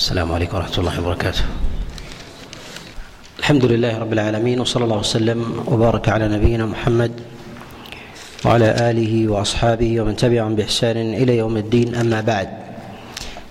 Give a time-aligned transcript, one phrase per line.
[0.00, 1.44] السلام عليكم ورحمة الله وبركاته.
[3.38, 7.12] الحمد لله رب العالمين وصلى الله وسلم وبارك على نبينا محمد
[8.44, 12.48] وعلى آله وأصحابه ومن تبعهم بإحسان إلى يوم الدين أما بعد.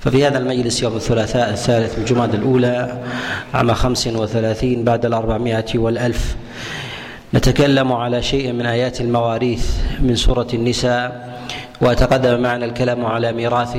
[0.02, 3.04] ففي هذا المجلس يوم الثلاثاء الثالث من جماد الأولى
[3.54, 6.36] عام خمس وثلاثين بعد الأربعمائة والألف
[7.34, 9.66] نتكلم على شيء من آيات المواريث
[10.02, 11.30] من سورة النساء
[11.82, 13.78] وتقدم معنا الكلام على ميراث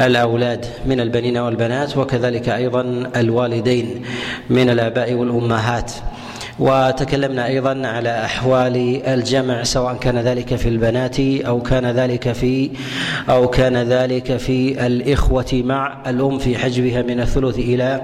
[0.00, 4.02] الأولاد من البنين والبنات وكذلك أيضا الوالدين
[4.50, 5.92] من الآباء والأمهات.
[6.58, 12.70] وتكلمنا أيضا على أحوال الجمع سواء كان ذلك في البنات أو كان ذلك في
[13.28, 18.00] أو كان ذلك في الإخوة مع الأم في حجبها من الثلث إلى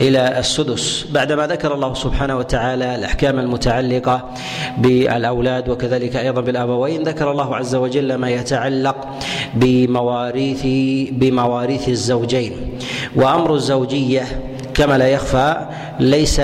[0.00, 1.06] إلى السدس.
[1.10, 4.30] بعدما ذكر الله سبحانه وتعالى الأحكام المتعلقة
[4.78, 9.08] بالأولاد وكذلك أيضا بالأبوين ذكر الله عز وجل ما يتعلق
[9.54, 10.66] بمواريث
[11.12, 12.52] بمواريث الزوجين.
[13.16, 14.22] وأمر الزوجية
[14.74, 15.56] كما لا يخفى
[16.00, 16.40] ليس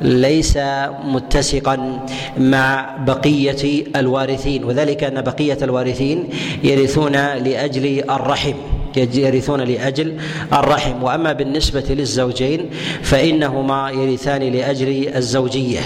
[0.00, 0.58] ليس
[1.04, 2.06] متسقا
[2.38, 6.28] مع بقية الوارثين وذلك أن بقية الوارثين
[6.64, 8.54] يرثون لأجل الرحم.
[8.96, 10.16] يرثون لأجل
[10.52, 11.02] الرحم.
[11.02, 12.70] وأما بالنسبة للزوجين
[13.02, 15.80] فإنهما يرثان لأجل الزوجية.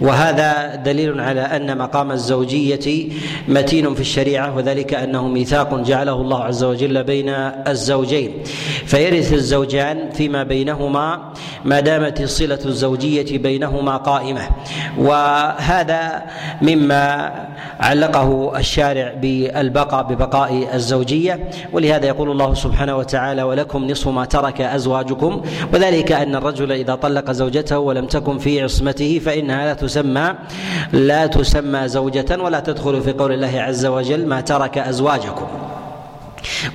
[0.00, 3.08] وهذا دليل على أن مقام الزوجية
[3.48, 7.28] متين في الشريعة وذلك أنه ميثاق جعله الله عز وجل بين
[7.68, 8.30] الزوجين.
[8.86, 11.32] فيرث الزوجان فيما بينهما
[11.64, 14.48] ما دامت الصله الزوجية بينهما قائمة.
[14.98, 16.22] وهذا
[16.62, 17.32] مما
[17.80, 21.50] علقه الشارع بالبقاء ببقاء الزوجية.
[21.72, 25.42] ولهذا يقول الله سبحانه وتعالى ولكم نصف ما ترك أزواجكم
[25.74, 30.34] وذلك أن الرجل إذا طلق زوجته ولم تكن في عصمته فإنها لا تسمى
[30.92, 35.63] لا تسمى زوجة ولا تدخل في قول الله عز وجل ما ترك أزواجكم.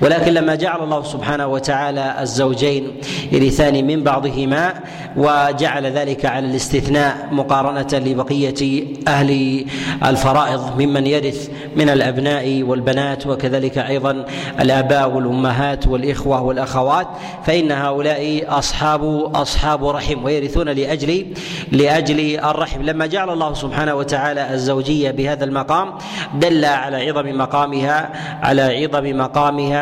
[0.02, 2.92] ولكن لما جعل الله سبحانه وتعالى الزوجين
[3.32, 4.74] يرثان من بعضهما
[5.16, 9.64] وجعل ذلك على الاستثناء مقارنة لبقية أهل
[10.04, 14.24] الفرائض ممن يرث من الأبناء والبنات وكذلك أيضا
[14.60, 17.06] الآباء والأمهات والإخوة والأخوات
[17.46, 21.26] فإن هؤلاء أصحاب أصحاب رحم ويرثون لأجل
[21.72, 22.82] لأجل الرحم.
[22.82, 25.92] لما جعل الله سبحانه وتعالى الزوجية بهذا المقام
[26.34, 28.10] دل على عظم مقامها
[28.42, 29.79] على عظم مقامها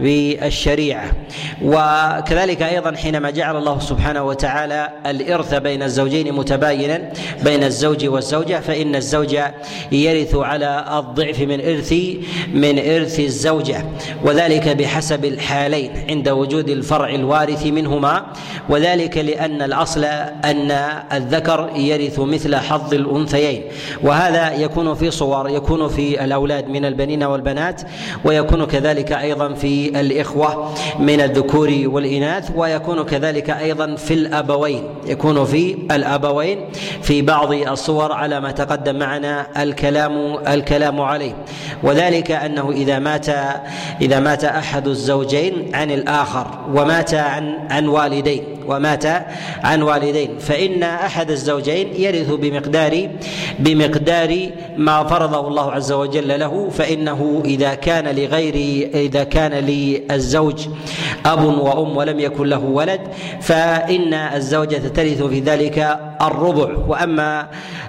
[0.00, 1.12] بالشريعة.
[1.62, 7.12] وكذلك أيضا حينما جعل الله سبحانه وتعالى الإرث بين الزوجين متباينا
[7.44, 9.38] بين الزوج والزوجة فإن الزوج
[9.92, 11.92] يرث على الضعف من إرث
[12.54, 13.84] من إرث الزوجة
[14.24, 18.26] وذلك بحسب الحالين عند وجود الفرع الوارث منهما
[18.68, 20.04] وذلك لأن الأصل
[20.44, 20.70] أن
[21.12, 23.62] الذكر يرث مثل حظ الأنثيين.
[24.02, 27.82] وهذا يكون في صور يكون في الأولاد من البنين والبنات
[28.24, 34.82] ويكون كذلك أيضا في الإخوة من الذكور والإناث ويكون كذلك أيضا في الأبوين.
[35.06, 36.58] يكون في الأبوين
[37.02, 41.34] في بعض الصور على ما تقدم معنا الكلام الكلام عليه.
[41.82, 43.28] وذلك أنه إذا مات
[44.00, 48.57] إذا مات أحد الزوجين عن الآخر ومات عن عن والدين.
[48.68, 49.06] ومات
[49.64, 50.38] عن والدين.
[50.38, 53.08] فإن أحد الزوجين يرث بمقدار
[53.58, 58.54] بمقدار ما فرضه الله عز وجل له فإنه إذا كان لغير
[58.94, 60.68] إذا كان للزوج
[61.26, 63.00] أب وأم ولم يكن له ولد
[63.40, 66.68] فإن الزوجة ترث في ذلك الربع.
[66.88, 67.48] وأما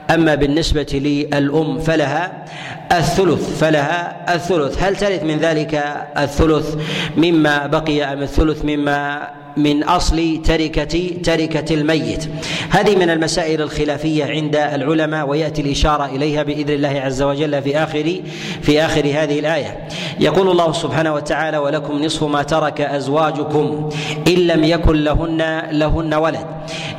[0.10, 2.46] أما بالنسبة للأم فلها
[2.92, 4.84] الثلث فلها الثلث.
[4.84, 5.84] هل ترث من ذلك
[6.18, 6.76] الثلث
[7.18, 12.30] مما بقي أم الثلث مما من أصل تركه تركة الميت.
[12.70, 18.16] هذه من المسائل الخلافية عند العلماء ويأتي الإشارة إليها بإذن الله عز وجل في اخر
[18.62, 19.88] في آخر هذه الآية.
[20.20, 23.90] يقول الله سبحانه وتعالى ولكم نصف ما ترك أزواجكم
[24.28, 26.46] إن لم يكن لهن لهن ولد.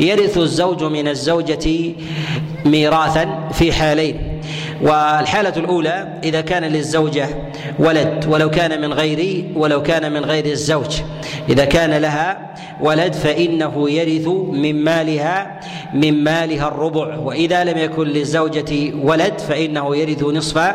[0.01, 1.95] يرث الزوج من الزوجة
[2.65, 4.30] ميراثا في حالين.
[4.83, 7.29] والحالة الأولى إذا كان للزوجة
[7.79, 11.01] ولد ولو كان من غير ولو كان من غير الزوج.
[11.49, 15.61] إذا كان لها ولد فإنه يرث من مالها
[15.95, 17.17] من مالها الربع.
[17.17, 20.75] وإذا لم يكن للزوجة ولد فإنه يرث نصف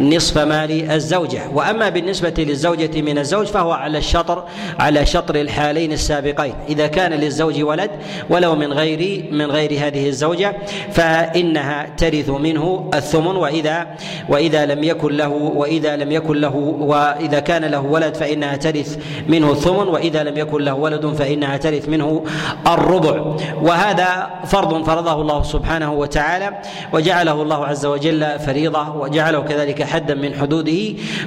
[0.00, 1.42] نصف مال الزوجة.
[1.52, 4.44] وأما بالنسبة للزوجة من الزوج فهو على الشطر
[4.78, 6.54] على شطر الحالين السابقين.
[6.68, 7.90] إذا كان للزوج ولد
[8.30, 10.56] ولو من غير من غير هذه الزوجة
[10.92, 13.86] فإنها ترث منه الثمن واذا
[14.28, 18.98] وإذا لم يكن له وإذا لم يكن له وإذا كان له ولد فإنها ترث
[19.28, 22.24] منه الثمن وإذا لم يكن له ولد فإنها ترث منه
[22.66, 23.36] الربع.
[23.62, 26.48] وهذا فرض فرضه الله سبحانه وتعالى
[26.92, 30.82] وجعله الله عز وجل فريضة وجعله كذلك حدا من حدوده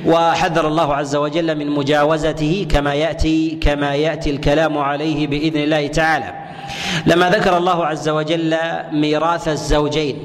[0.06, 6.34] وحذر الله عز وجل من مجاوزته كما ياتي كما يأتي الكلام عليه بإذن الله تعالى.
[7.06, 8.56] لما ذكر الله عز وجل
[8.92, 10.16] ميراث الزوجين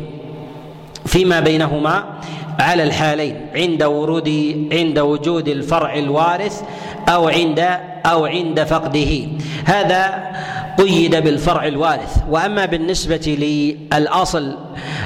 [1.07, 2.05] فيما بينهما
[2.59, 4.29] على الحالين عند ورود
[4.73, 6.63] عند وجود الفرع الوارث
[7.09, 7.69] أو عند
[8.07, 9.27] أو عند فقده.
[9.65, 10.33] هذا
[10.79, 12.17] قيد بالفرع الوارث.
[12.31, 13.37] وأما بالنسبة
[13.93, 14.57] للأصل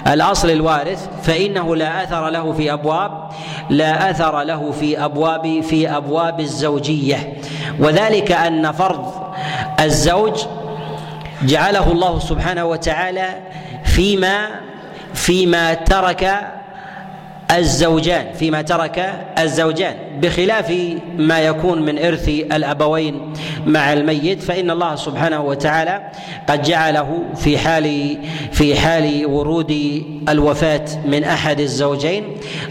[0.07, 3.31] الأصل الوارث فإنه لا آثر له في أبواب
[3.71, 7.33] لا آثر له في أبواب في أبواب الزوجية.
[7.81, 9.13] وذلك أن فرض
[9.81, 10.47] الزوج
[11.43, 13.29] جعله الله سبحانه وتعالى
[13.85, 14.49] فيما
[15.17, 16.41] فيما ترك
[17.51, 20.75] الزوجان فيما ترك الزوجان بخلاف
[21.19, 23.33] ما يكون من إرث الأبوين
[23.67, 26.11] مع الميت فإن الله سبحانه وتعالى
[26.49, 28.19] قد جعله في حال
[28.53, 32.25] في حال ورود الوفاة من أحد الزوجين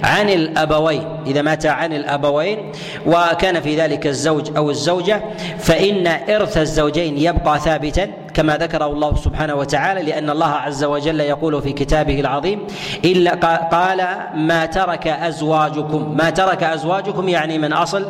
[0.04, 1.04] عن الأبوين.
[1.28, 2.72] إذا مات عن الأبوين
[3.06, 5.22] وكان في ذلك الزوج أو الزوجة
[5.60, 11.62] فإن إرث الزوجين يبقى ثابتا كما ذكره الله سبحانه وتعالى لأن الله عز وجل يقول
[11.62, 12.68] في كتابه العظيم
[13.06, 13.32] إلا
[13.72, 16.18] قال ما ترك أزواجكم.
[16.18, 18.06] ما ترك أزواجكم يعني من أصل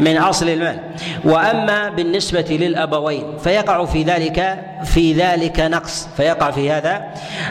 [0.00, 0.80] من أصل المال.
[1.24, 7.04] وأما بالنسبة للأبوين فيقع في ذلك في ذلك نقص فيقع في هذا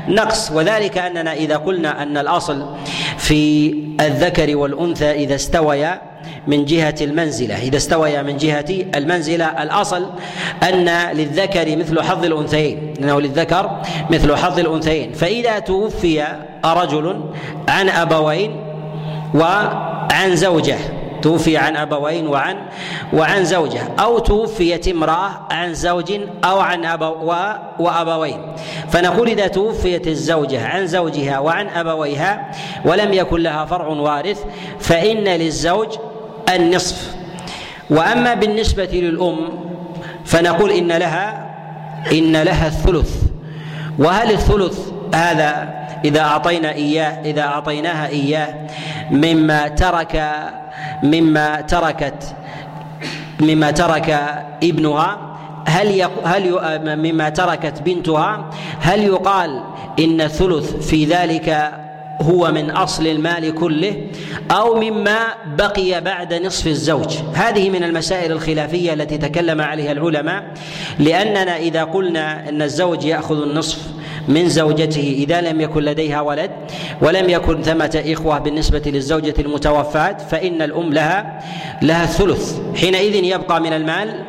[0.07, 0.51] نقص.
[0.51, 2.75] وذلك أننا إذا قلنا أن الأصل
[3.17, 6.14] في الذكر والأنثى إذا استويا
[6.47, 7.61] من جهة المنزلة.
[7.61, 8.65] إذا استويا من جهة
[8.95, 10.09] المنزلة الأصل
[10.63, 15.13] أن للذكر مثل حظ الأنثيين أنه للذكر مثل حظ الأنثيين.
[15.13, 16.27] فإذا توفي
[16.65, 17.21] رجل
[17.67, 18.61] عن أبوين
[19.33, 20.77] وعن زوجة
[21.21, 22.55] توفي عن أبوين وعن
[23.13, 27.33] وعن زوجة أو توفيت امرأة عن زوج أو عن أبو
[27.79, 28.41] وأبوين.
[28.89, 32.51] فنقول إذا توفيت الزوجة عن زوجها وعن أبويها
[32.85, 34.43] ولم يكن لها فرع وارث
[34.79, 35.87] فإن للزوج
[36.49, 37.15] النصف.
[37.89, 39.37] وأما بالنسبة للأم
[40.25, 41.45] فنقول إن لها
[42.11, 43.23] إن لها الثلث.
[43.99, 44.79] وهل الثلث
[45.15, 48.67] هذا إذا أعطينا إياه إذا أعطيناها إياه
[49.11, 50.31] مما ترك
[51.03, 52.35] مما تركت
[53.39, 54.09] مما ترك
[54.63, 55.37] ابنها
[55.67, 56.59] هل هل
[56.97, 58.49] مما تركت بنتها
[58.79, 59.61] هل يقال
[59.99, 61.71] إن الثلث في ذلك
[62.21, 63.95] هو من أصل المال كله
[64.51, 65.19] أو مما
[65.57, 67.17] بقي بعد نصف الزوج.
[67.33, 70.43] هذه من المسائل الخلافية التي تكلم عليها العلماء
[70.99, 73.79] لأننا إذا قلنا أن الزوج يأخذ النصف
[74.27, 76.51] من زوجته إذا لم يكن لديها ولد
[77.01, 81.39] ولم يكن ثمة إخوة بالنسبة للزوجة المتوفاة فإن الأم لها
[81.81, 82.59] لها الثلث.
[82.75, 84.23] حينئذ يبقى من المال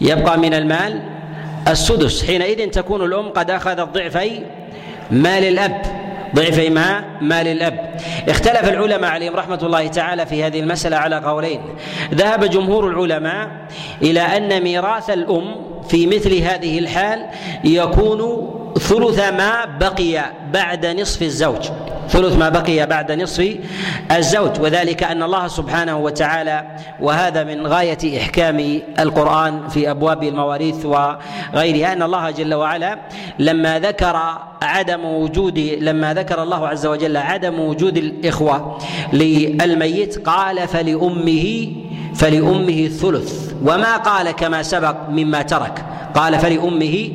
[0.00, 1.02] يبقى من المال
[1.68, 2.24] السدس.
[2.24, 4.30] حينئذ تكون الأم قد اخذت ضعفي
[5.10, 5.82] مال الأب.
[6.34, 7.96] ضعفي ما مال الأب.
[8.28, 11.60] اختلف العلماء عليهم رحمة الله تعالى في هذه المسألة على قولين.
[12.14, 13.48] ذهب جمهور العلماء
[14.02, 15.54] إلى أن ميراث الأم
[15.88, 17.26] في مثل هذه الحال
[17.64, 21.68] يكون ثلث ما بقي بعد نصف الزوج.
[22.08, 23.56] ثلث ما بقي بعد نصف
[24.16, 26.64] الزوج وذلك أن الله سبحانه وتعالى
[27.00, 32.98] وهذا من غاية إحكام القرآن في أبواب المواريث وغيرها أن الله جل وعلا
[33.38, 38.78] لما ذكر عدم وجود لما ذكر الله عز وجل عدم وجود الإخوة
[39.12, 41.72] للميت قال فلأمه
[42.14, 43.52] فلأمه الثلث.
[43.62, 45.84] وما قال كما سبق مما ترك
[46.14, 47.08] قال فلأمه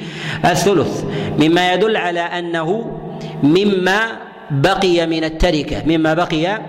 [0.45, 1.03] الثلث.
[1.39, 2.99] مما يدل على أنه
[3.43, 6.61] مما بقي من التركة مما بقي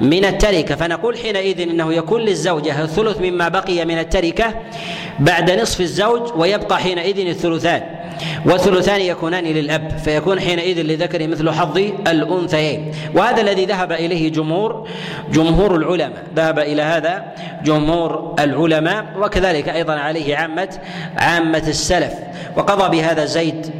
[0.00, 0.74] من التركة.
[0.74, 4.54] فنقول حينئذ إنه يكون للزوجة الثلث مما بقي من التركة
[5.18, 8.01] بعد نصف الزوج ويبقى حينئذ الثلثان.
[8.46, 12.92] والثلثان يكونان للأب فيكون حينئذ لذكر مثل حظ الأنثيين.
[13.14, 14.88] وهذا الذي ذهب إليه جمهور
[15.32, 16.22] جمهور العلماء.
[16.36, 17.24] ذهب إلى هذا
[17.64, 20.68] جمهور العلماء وكذلك أيضا عليه عامة
[21.16, 22.12] عامة السلف.
[22.56, 23.70] وقضى بهذا زيد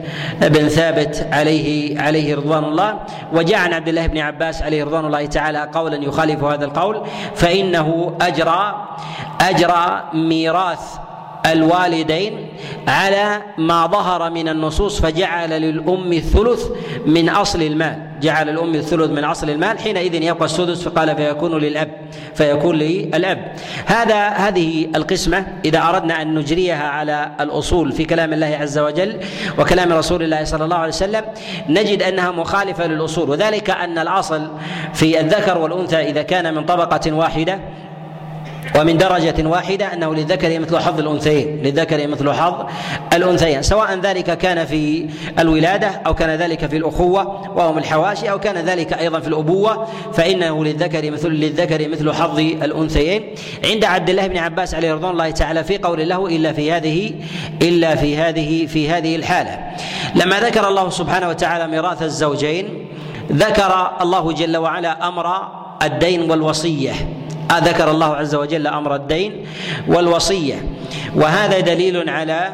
[0.41, 2.99] بن ثابت عليه عليه رضوان الله.
[3.33, 7.03] وجاء عن عبد الله بن عباس عليه رضوان الله تعالى قولا يخالف هذا القول
[7.35, 8.89] فإنه أجرى
[9.41, 10.81] أجرى ميراث
[11.47, 12.49] الوالدين
[12.89, 16.67] على ما ظهر من النصوص فجعل للأم الثلث
[17.07, 18.13] من أصل المال.
[18.21, 19.79] جعل الأم الثلث من أصل المال.
[19.79, 21.89] حينئذ يبقى السدس فقال فيكون للأب
[22.35, 23.53] فيكون للأب.
[23.87, 29.21] هذا هذه القسمة إذا أردنا أن نجريها على الأصول في كلام الله عز وجل
[29.59, 31.25] وكلام رسول الله صلى الله عليه وسلم
[31.69, 33.31] نجد أنها مخالفة للأصول.
[33.31, 34.49] وذلك أن الأصل
[34.95, 37.61] في الذكر والأنثى إذا كان من طبقة واحدة
[38.79, 42.67] ومن درجة واحدة أنه للذكر مثل حظ الأنثيين للذكر مثل حظ
[43.13, 48.65] الأنثيين سواء ذلك كان في الولادة أو كان ذلك في الأخوة وهم الحواشي أو كان
[48.65, 53.23] ذلك أيضا في الأبوة فإنه للذكر مثل للذكر مثل حظ الأنثيين.
[53.65, 57.13] عند عبد الله بن عباس عليه رضوان الله تعالى في قول له إلا في هذه
[57.63, 59.59] إلا في هذه في هذه الحالة.
[60.15, 62.87] لما ذكر الله سبحانه وتعالى ميراث الزوجين
[63.33, 65.49] ذكر الله جل وعلا أمر
[65.83, 66.93] الدين والوصية.
[67.53, 69.47] ذكر الله عز وجل أمر الدين
[69.89, 70.55] والوصية.
[71.15, 72.49] وهذا دليل على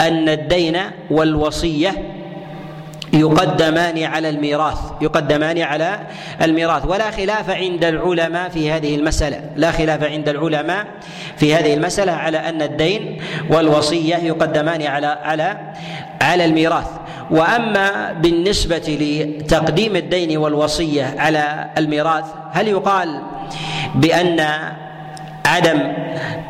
[0.00, 0.78] أن الدين
[1.10, 1.92] والوصية
[3.12, 5.98] يقدمان على الميراث يقدمان على
[6.42, 6.86] الميراث.
[6.86, 10.86] ولا خلاف عند العلماء في هذه المسألة لا خلاف عند العلماء
[11.36, 13.20] في هذه المسألة على أن الدين
[13.50, 15.56] والوصية يقدمان على على
[16.20, 16.86] على الميراث.
[17.30, 23.22] وأما بالنسبة لتقديم الدين والوصية على الميراث هل يقال
[23.94, 24.46] بأن
[25.46, 25.92] عدم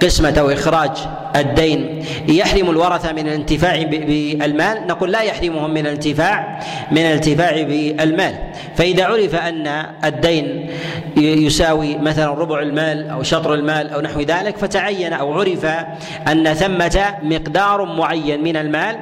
[0.03, 0.91] قسمة أو إخراج
[1.37, 2.05] الدين.
[2.29, 4.87] يحرم الورثة من الانتفاع بالمال.
[4.87, 6.61] نقول لا يحرمهم من الانتفاع
[6.91, 8.35] من الانتفاع بالمال.
[8.77, 9.67] فإذا عرف أن
[10.05, 10.71] الدين
[11.17, 15.67] يساوي مثلا ربع المال أو شطر المال أو نحو ذلك فتعين أو عرف
[16.29, 18.97] أن ثمة مقدار معين من المال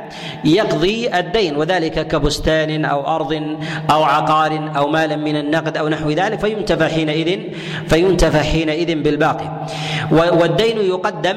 [0.45, 3.57] يقضي الدين وذلك كبستان أو أرض
[3.91, 6.39] أو عقار أو مال من النقد أو نحو ذلك.
[6.39, 7.41] فينتفع حينئذ
[7.89, 9.67] فينتفع حينئذ بالباقي.
[10.11, 11.37] والدين يقدم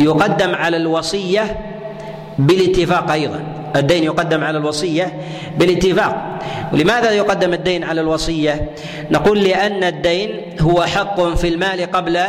[0.00, 1.58] يقدم على الوصية
[2.38, 3.40] بالاتفاق أيضا.
[3.76, 5.12] الدين يقدم على الوصية
[5.58, 6.38] بالاتفاق.
[6.72, 8.70] ولماذا يقدم الدين على الوصية؟
[9.10, 10.30] نقول لأن الدين
[10.60, 12.20] هو حق في المال قبل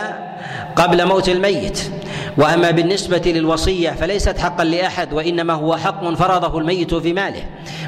[0.75, 1.91] قبل موت الميت.
[2.37, 7.43] وأما بالنسبة للوصية فليست حقا لأحد وإنما هو حق فرضه الميت في ماله.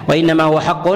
[0.09, 0.89] وإنما هو حق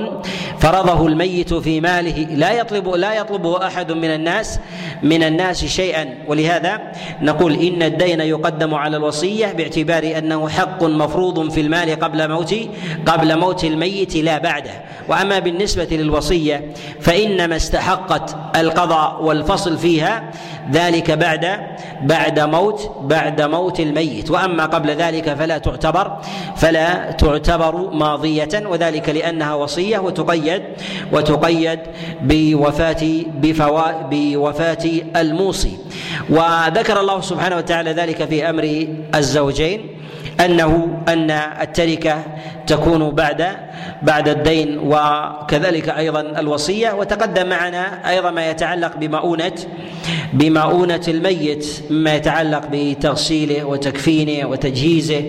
[0.60, 2.27] فرضه الميت في ماله.
[2.32, 4.60] لا يطلب لا يطلبه أحد من الناس
[5.04, 6.06] من الناس شيئا.
[6.27, 6.82] ولهذا
[7.22, 12.56] نقول إن الدين يقدم على الوصية باعتبار أنه حق مفروض في المال قبل موت
[13.06, 14.72] قبل موت الميت لا بعده.
[15.10, 20.32] وأما بالنسبة للوصية فإنما استحقت القضاء والفصل فيها
[20.72, 21.60] ذلك بعد
[22.01, 24.32] بعد موت بعد موت الميت.
[24.32, 26.17] وأما قبل ذلك فلا تعتبر
[26.56, 30.63] فلا تعتبر ماضية وذلك لأنها وصية وتقيد
[31.12, 31.79] وتقيد
[32.22, 33.03] بوفاة
[33.41, 35.77] بفوا بوفاة الموصي.
[36.29, 39.97] وذكر الله سبحانه وتعالى ذلك في أمر الزوجين.
[40.46, 42.24] أنه أن التركة
[42.67, 43.48] تكون بعد
[44.01, 46.91] بعد الدين وكذلك أيضا الوصية.
[46.91, 49.51] وتقدم معنا أيضا ما يتعلق بمؤونة
[50.34, 55.24] بمؤونة الميت مما يتعلق بتغسيله وتكفينه وتجهيزه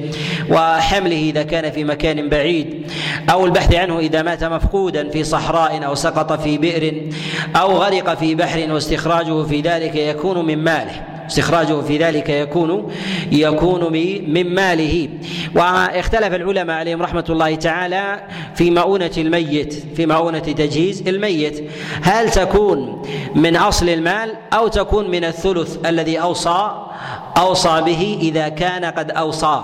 [0.50, 2.92] وحمله إذا كان في مكان بعيد
[3.30, 7.02] أو البحث عنه إذا مات مفقودا في صحراء أو سقط في بئر
[7.56, 11.17] أو غرق في بحر واستخراجه في ذلك يكون من ماله.
[11.28, 12.92] استخراجه في ذلك يكون
[13.32, 13.92] يكون
[14.32, 15.08] من ماله.
[15.54, 18.20] واختلف العلماء عليهم رحمة الله تعالى
[18.54, 21.70] في مؤونة الميت في مؤونة تجهيز الميت.
[22.02, 23.02] هل تكون
[23.35, 26.85] من أصل المال أو تكون من الثلث الذي اوصى
[27.37, 29.62] أوصى به إذا كان قد أوصى؟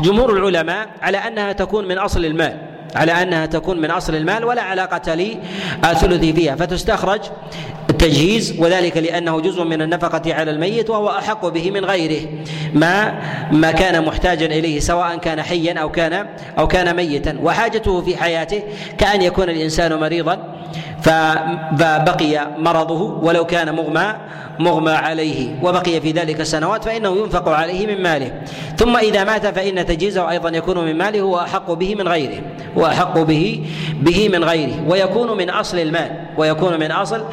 [0.00, 2.73] جمهور العلماء على أنها تكون من أصل المال.
[2.94, 6.56] على أنها تكون من أصل المال ولا علاقة للثلث فيها.
[6.56, 7.20] فتستخرج
[7.90, 12.28] التجهيز وذلك لأنه جزء من النفقة على الميت وهو أحق به من غيره.
[12.74, 13.20] ما
[13.52, 16.26] ما كان محتاجا إليه سواء كان حيا أو كان
[16.58, 17.38] أو كان ميتا.
[17.42, 18.62] وحاجته في حياته
[18.98, 20.53] كأن يكون الإنسان مريضا.
[21.02, 24.14] فبقي مرضه ولو كان مغمى
[24.58, 28.42] مغمى عليه وبقي في ذلك سنوات فإنه ينفق عليه من ماله.
[28.76, 32.42] ثم إذا مات فإن تجهيزه أيضا يكون من ماله هو أحق به من غيره
[32.78, 33.66] هو أحق به
[34.00, 37.24] به من غيره ويكون من أصل المال ويكون من أصل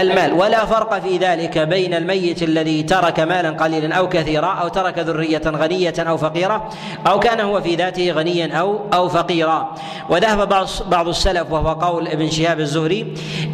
[0.00, 0.32] المال.
[0.32, 5.42] ولا فرق في ذلك بين الميت الذي ترك مالا قليلا أو كثيرا أو ترك ذرية
[5.46, 6.70] غنية أو فقيرة
[7.06, 9.74] أو كان هو في ذاته غنيا أو أو فقيرا.
[10.08, 12.77] وذهب بعض بعض السلف وهو قول ابن شهاب الزهري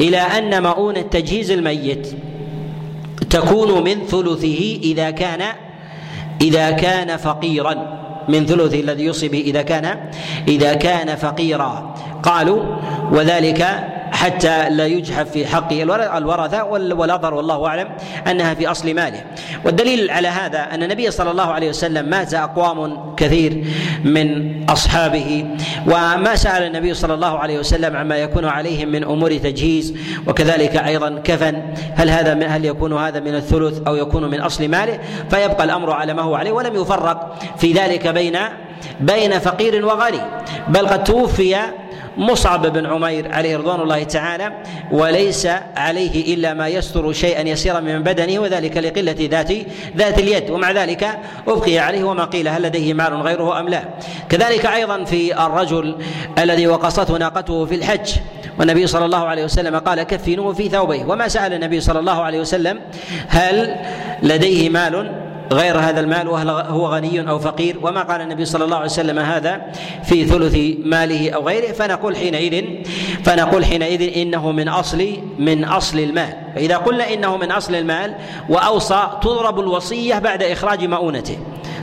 [0.00, 2.12] إلى أن مؤونة تجهيز الميت
[3.31, 5.43] تكون من ثلثه إذا كان
[6.40, 8.04] إذا كان فقيرا.
[8.28, 10.11] من ثلثه الذي يوصي به إذا كان
[10.49, 11.95] إذا كان فقيرا.
[12.25, 12.64] قالوا
[13.12, 13.66] وذلك
[14.12, 17.88] حتى لا يجحف في حق الورثة والأظهر والله أعلم
[18.26, 19.25] أنها في أصل ماله.
[19.64, 23.64] والدليل على هذا أن النبي صلى الله عليه وسلم مات أقوام كثير
[24.04, 25.47] من أصحابه
[25.87, 29.95] وما سأل النبي صلى الله عليه وسلم عما يكون عليهم من أمور تجهيز
[30.26, 31.62] وكذلك أيضا كفن
[31.95, 34.99] هل هذا من هل يكون هذا من الثلث أو يكون من أصل ماله؟
[35.31, 38.38] فيبقى الأمر على ما هو عليه ولم يفرق في ذلك بين
[39.00, 40.21] بين فقير وغني
[40.69, 41.57] بل قد توفي
[42.16, 44.52] مصعب بن عمير عليه رضوان الله تعالى
[44.92, 49.52] وليس عليه إلا ما يستر شيئا يسيرا من بدنه وذلك لقلة ذات
[49.97, 50.50] ذات اليد.
[50.50, 51.18] ومع ذلك
[51.49, 53.85] أبقي عليه وما قيل هل لديه مال غيره أم لا؟
[54.28, 55.97] كذلك أيضا في الرجل
[56.38, 58.11] الذي وقصته ناقته في الحج
[58.58, 62.40] والنبي صلى الله عليه وسلم قال كفنوه في ثوبيه وما سأل النبي صلى الله عليه
[62.40, 62.80] وسلم
[63.28, 63.76] هل
[64.23, 68.76] لديه مال غير هذا المال وهل هو غني أو فقير؟ وما قال النبي صلى الله
[68.76, 69.62] عليه وسلم هذا
[70.04, 71.73] في ثلث ماله أو غيره.
[71.73, 72.64] فنقول حينئذ
[73.25, 76.34] فنقول حينئذ إنه من أصل من أصل المال.
[76.54, 78.14] فإذا قلنا إنه من أصل المال
[78.49, 81.38] وأوصى تضرب الوصية بعد إخراج مؤونته.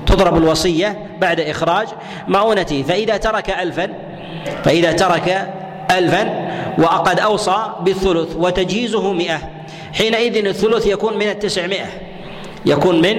[0.05, 1.87] تضرب الوصية بعد إخراج
[2.27, 2.83] مؤونته.
[2.87, 3.89] فإذا ترك الفا
[4.63, 5.53] فإذا ترك
[5.91, 9.39] ألفا وقد أوصى بالثلث وتجهيزه مئة.
[9.93, 11.85] حينئذ الثلث يكون من التسعمائة.
[12.65, 13.17] يكون من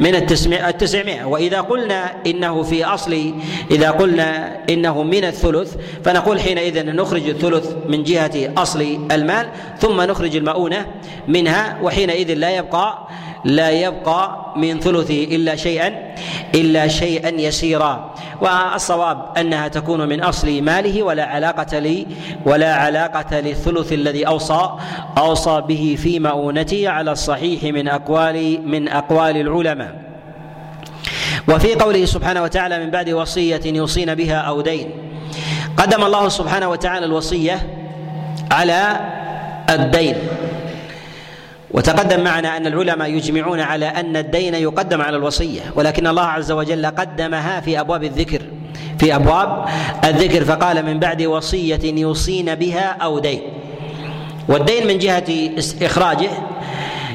[0.00, 1.24] من التسعمائة.
[1.24, 3.34] وإذا قلنا إنه في أصل
[3.70, 9.48] إذا قلنا إنه من الثلث فنقول حينئذ نخرج الثلث من جهة أصل المال
[9.80, 10.86] ثم نخرج المؤونة
[11.28, 13.08] منها وحينئذ لا يبقى
[13.44, 16.14] لا يبقى من ثلثه إلا شيئا
[16.54, 18.14] إلا شيئا يسيرا.
[18.40, 22.06] والصواب أنها تكون من أصل ماله ولا علاقة لي
[22.46, 24.70] ولا علاقة للثلث الذي أوصى
[25.18, 30.02] أوصى به في مؤونته على الصحيح من أقوال من أقوال العلماء.
[31.48, 34.90] وفي قوله سبحانه وتعالى من بعد وصية يوصين بها أو دين.
[35.76, 37.58] قدم الله سبحانه وتعالى الوصية
[38.50, 39.00] على
[39.70, 40.16] الدين.
[41.72, 46.86] وتقدم معنا أن العلماء يجمعون على أن الدين يقدم على الوصية ولكن الله عز وجل
[46.86, 48.42] قدمها في أبواب الذكر
[48.98, 49.64] في أبواب
[50.04, 53.40] الذكر فقال من بعد وصية يوصين بها أو دين.
[54.48, 55.50] والدين من جهة
[55.82, 56.30] إخراجه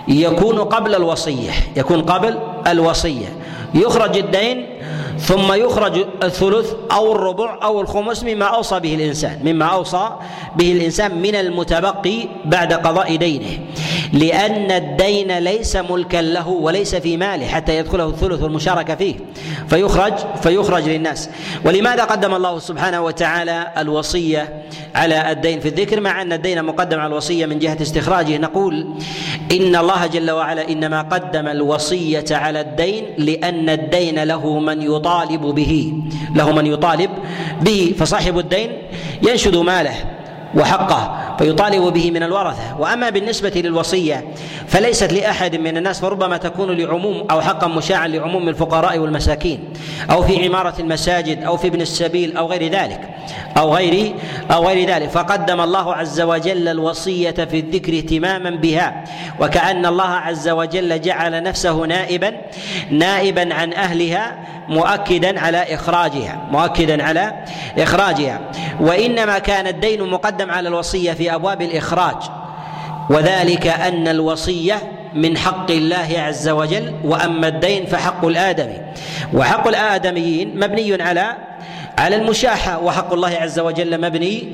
[0.08, 3.28] يكون قبل الوصية يكون قبل الوصية.
[3.74, 4.66] يخرج الدين
[5.20, 10.10] ثم يخرج الثلث أو الربع أو الخمس مما أوصى به الإنسان مما أوصى
[10.56, 13.60] به الإنسان من المتبقي بعد قضاء دينه.
[14.14, 19.16] لأن الدين ليس ملكا له وليس في ماله حتى يدخله الثلث والمشاركة فيه.
[19.68, 21.30] فيخرج فيخرج للناس.
[21.66, 24.64] ولماذا قدم الله سبحانه وتعالى الوصية
[24.96, 28.38] على الدين في الذكر؟ مع أن الدين مقدم على الوصية من جهة استخراجه.
[28.38, 28.88] نقول
[29.52, 35.94] إن الله جل وعلا إنما قدم الوصية على الدين لأن الدين له من يطالب به
[36.36, 37.10] له من يطالب
[37.62, 38.70] به فصاحب الدين
[39.24, 40.17] ينشد ماله.
[40.56, 42.80] وحقه فيطالب به من الورثة.
[42.80, 44.28] وأما بالنسبة للوصية
[44.68, 49.74] فليست لأحد من الناس فربما تكون لعموم أو حقا مشاعا لعموم الفقراء والمساكين
[50.12, 53.02] أو في عمارة المساجد أو في ابن السبيل أو غير ذلك
[53.58, 54.14] أو غير
[54.52, 55.10] أو غير ذلك.
[55.10, 59.04] فقدم الله عز وجل الوصية في الذكر اهتماما بها
[59.40, 62.34] وكأن الله عز وجل جعل نفسه نائبا
[62.92, 64.38] نائبا عن أهلها
[64.70, 67.34] مؤكدا على إخراجها مؤكدا على
[67.78, 68.42] إخراجها.
[68.80, 70.02] وإنما كان الدين
[70.38, 72.16] مقدم على الوصية في أبواب الإخراج
[73.10, 74.76] وذلك أن الوصية
[75.14, 78.78] من حق الله عز وجل وأما الدين فحق الآدمي.
[79.34, 81.36] وحق الآدميين مبني على
[81.98, 84.48] على المشاحة وحق الله عز وجل مبني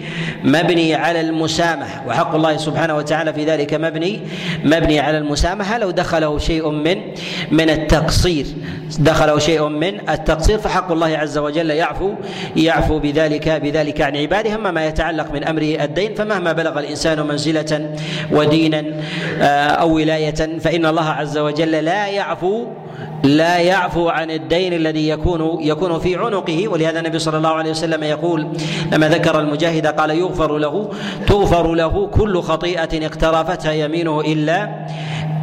[0.43, 2.03] مبني على المسامحة.
[2.07, 4.19] وحق الله سبحانه وتعالى في ذلك مبني
[4.63, 5.77] مبني على المسامحة.
[5.77, 6.97] لو دخله شيء من
[7.51, 8.45] من التقصير
[8.99, 12.13] دخله شيء من التقصير فحق الله عز وجل يعفو
[12.55, 14.55] يعفو بذلك بذلك عن عباده.
[14.55, 17.95] أما ما يتعلق من امره الدين فمهما بلغ الإنسان منزلة
[18.31, 18.83] ودينا
[19.41, 22.67] آه، أو ولاية فإن الله عز وجل لا يعفو
[23.23, 26.67] لا يعفو عن الدين الذي يكون يكون في عنقه.
[26.67, 28.47] ولهذا النبي صلى الله عليه وسلم يقول
[28.91, 30.89] لما ذكر المجاهد قال يغفر له
[31.27, 34.85] تغفر له كل خطيئة اقترفتها يمينه إلا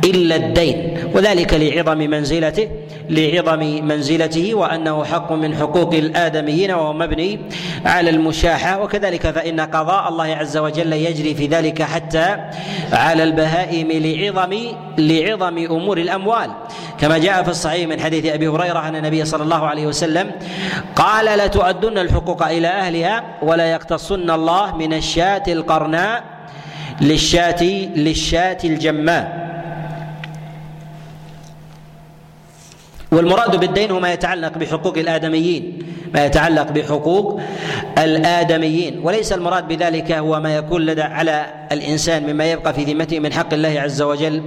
[0.04, 0.98] إلا الدين.
[1.14, 2.68] وذلك لعظم منزلته.
[3.10, 7.40] لعظم منزلته وأنه حق من حقوق الآدميين وهو مبني
[7.84, 8.82] على المشاحة.
[8.82, 12.36] وكذلك فإن قضاء الله عز وجل يجري في ذلك حتى
[12.92, 14.56] على البهائم لعظم
[14.98, 16.50] لعظم أمور الأموال.
[16.98, 20.30] كما جاء في الصحيح من حديث أبي هريرة أن النبي صلى الله عليه وسلم
[20.96, 26.22] قال لتؤدن الحقوق إلى أهلها ولا يقتصن الله من الشاة القرناء
[27.00, 27.62] للشاة
[27.96, 29.49] للشاة الجماء.
[33.12, 35.78] والمراد بالدين هو ما يتعلق بحقوق الآدميين
[36.14, 37.40] ما يتعلق بحقوق
[37.98, 39.00] الآدميين.
[39.02, 43.54] وليس المراد بذلك هو ما يكون لدى على الإنسان مما يبقى في ذمته من حق
[43.54, 44.42] الله عز وجل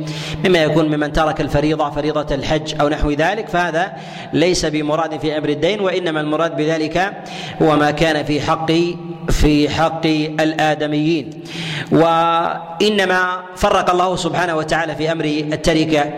[0.45, 3.47] مما يكون ممن ترك الفريضة فريضة الحج أو نحو ذلك.
[3.49, 3.93] فهذا
[4.33, 7.13] ليس بمراد في أمر الدين وإنما المراد بذلك
[7.61, 8.71] هو ما كان في حق
[9.29, 10.05] في حق
[10.39, 11.29] الآدميين.
[11.91, 16.13] وإنما فرق الله سبحانه وتعالى في أمر التركة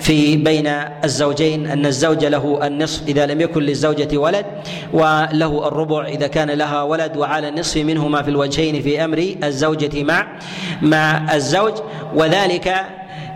[0.00, 0.66] في بين
[1.04, 4.46] الزوجين أن الزوج له النصف إذا لم يكن للزوجة ولد
[4.92, 10.26] وله الربع إذا كان لها ولد وعلى النصف منهما في الوجهين في أمر الزوجة مع
[10.82, 11.74] مع الزوج.
[12.14, 12.74] وذلك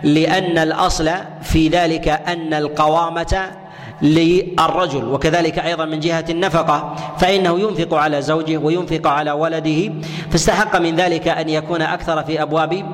[0.03, 1.09] لأن الأصل
[1.41, 3.60] في ذلك أن القوامة
[4.01, 9.93] للرجل وكذلك أيضا من جهة النفقة فإنه ينفق على زوجه وينفق على ولده.
[10.31, 12.85] فاستحق من ذلك أن يكون أكثر في أبواب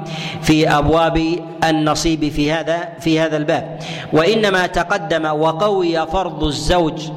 [0.41, 3.80] في أبواب النصيب في هذا في هذا الباب.
[4.13, 7.10] وإنما تقدم وقوي فرض الزوج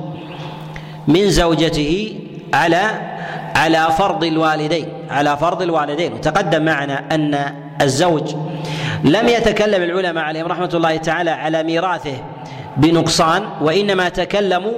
[1.09, 2.17] من زوجته
[2.55, 2.83] على
[3.57, 6.13] على فرض الوالدين على فرض الوالدين.
[6.13, 8.35] وتقدم معنا أن الزوج
[9.05, 12.17] لم يتكلم العلماء عليهم رحمة الله تعالى على ميراثه.
[12.81, 14.73] بنقصان وإنما تكلموا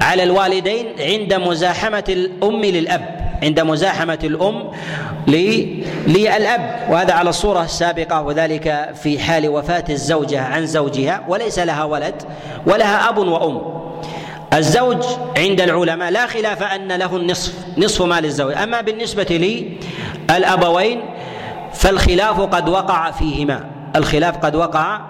[0.00, 4.70] على الوالدين عند مزاحمة الأم للأب عند مزاحمة الأم
[6.06, 6.86] للأب.
[6.90, 12.22] وهذا على الصورة السابقة وذلك في حال وفاة الزوجة عن زوجها وليس لها ولد
[12.66, 13.82] ولها أب وأم.
[14.54, 15.04] الزوج
[15.36, 18.52] عند العلماء لا خلاف أن له النصف نصف مال الزوج.
[18.52, 19.62] أما بالنسبة
[20.30, 21.00] للأبوين
[21.74, 23.64] فالخلاف قد وقع فيهما.
[23.96, 25.00] الخلاف قد وقع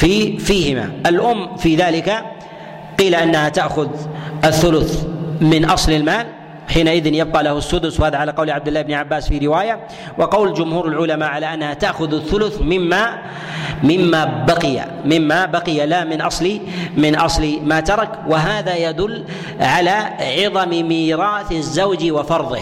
[0.00, 0.90] في فيهما.
[1.06, 2.24] الأم في ذلك
[2.98, 3.88] قيل أنها تأخذ
[4.44, 5.04] الثلث
[5.40, 6.26] من أصل المال.
[6.68, 9.80] حينئذ يبقى له السدس وهذا على قول عبد الله بن عباس في رواية.
[10.18, 13.18] وقول جمهور العلماء على أنها تأخذ الثلث مما
[13.82, 16.60] مما بقي مما بقي لا من أصل
[16.96, 18.10] من أصل ما ترك.
[18.28, 19.24] وهذا يدل
[19.60, 22.60] على عظم ميراث الزوج وفرضه.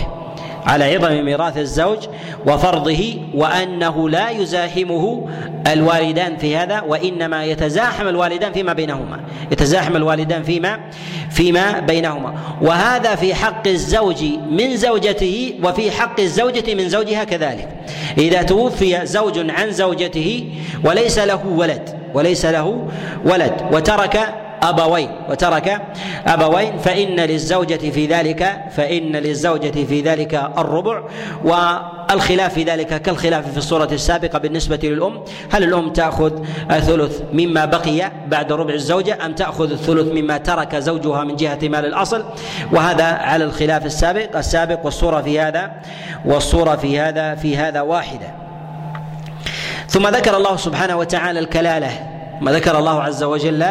[0.66, 1.98] على عظم ميراث الزوج
[2.46, 5.28] وفرضه وأنه لا يزاحمه
[5.66, 9.20] الوالدان في هذا وإنما يتزاحم الوالدان فيما بينهما.
[9.52, 10.80] يتزاحم الوالدان فيما
[11.30, 12.34] فيما بينهما.
[12.62, 17.68] وهذا في حق الزوج من زوجته وفي حق الزوجة من زوجها كذلك.
[18.18, 20.44] إذا توفي زوج عن زوجته
[20.84, 22.88] وليس له ولد وليس له
[23.24, 25.10] ولد وترك أبوين.
[25.30, 25.82] وترك
[26.26, 26.78] أبوين.
[26.78, 31.02] فإن للزوجة في ذلك فإن للزوجة في ذلك الربع.
[31.44, 35.24] والخلاف في ذلك كالخلاف في الصورة السابقة بالنسبة للأم.
[35.50, 36.32] هل الأم تأخذ
[36.70, 41.84] الثلث مما بقي بعد ربع الزوجة أم تأخذ الثلث مما ترك زوجها من جهة مال
[41.86, 42.24] الأصل؟
[42.72, 45.72] وهذا على الخلاف السابق السابق والصورة في هذا
[46.24, 48.34] والصورة في هذا في هذا واحدة.
[49.88, 52.17] ثم ذكر الله سبحانه وتعالى الكلالة.
[52.40, 53.66] ما ذكر الله عز وجل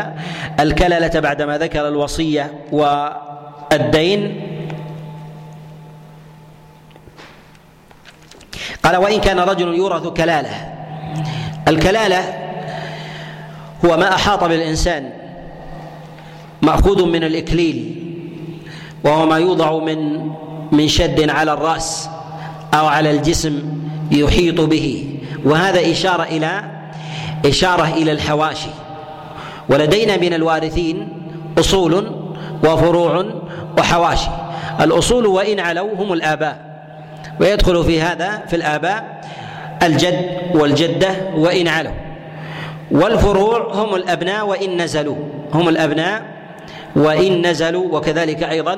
[0.60, 4.42] الكللة بعدما ذكر الوصية والدين.
[8.84, 10.74] قال وإن كان رجل يورث كلالة.
[11.68, 12.48] الكلالة
[13.86, 15.10] هو ما أحاط بالإنسان
[16.62, 18.04] مأخوذ من الإكليل
[19.04, 20.32] وهو ما يوضع من
[20.72, 22.10] من شد على الرأس
[22.74, 23.64] أو على الجسم
[24.12, 25.20] يحيط به.
[25.46, 26.77] وهذا إشارة إلى
[27.46, 28.70] إشارة إلى الحواشي.
[29.70, 31.10] ولدينا من الوارثين
[31.60, 32.12] أصول
[32.64, 33.26] وفروع
[33.78, 34.30] وحواشي.
[34.82, 36.58] الأصول وإن علوا هم الآباء.
[37.40, 39.22] ويدخل في هذا في الآباء
[39.84, 41.94] الجد والجدة وإن علوا.
[42.92, 45.16] والفروع هم الأبناء وإن نزلوا.
[45.54, 46.22] هم الأبناء
[46.96, 48.78] وإن نزلوا وكذلك أيضا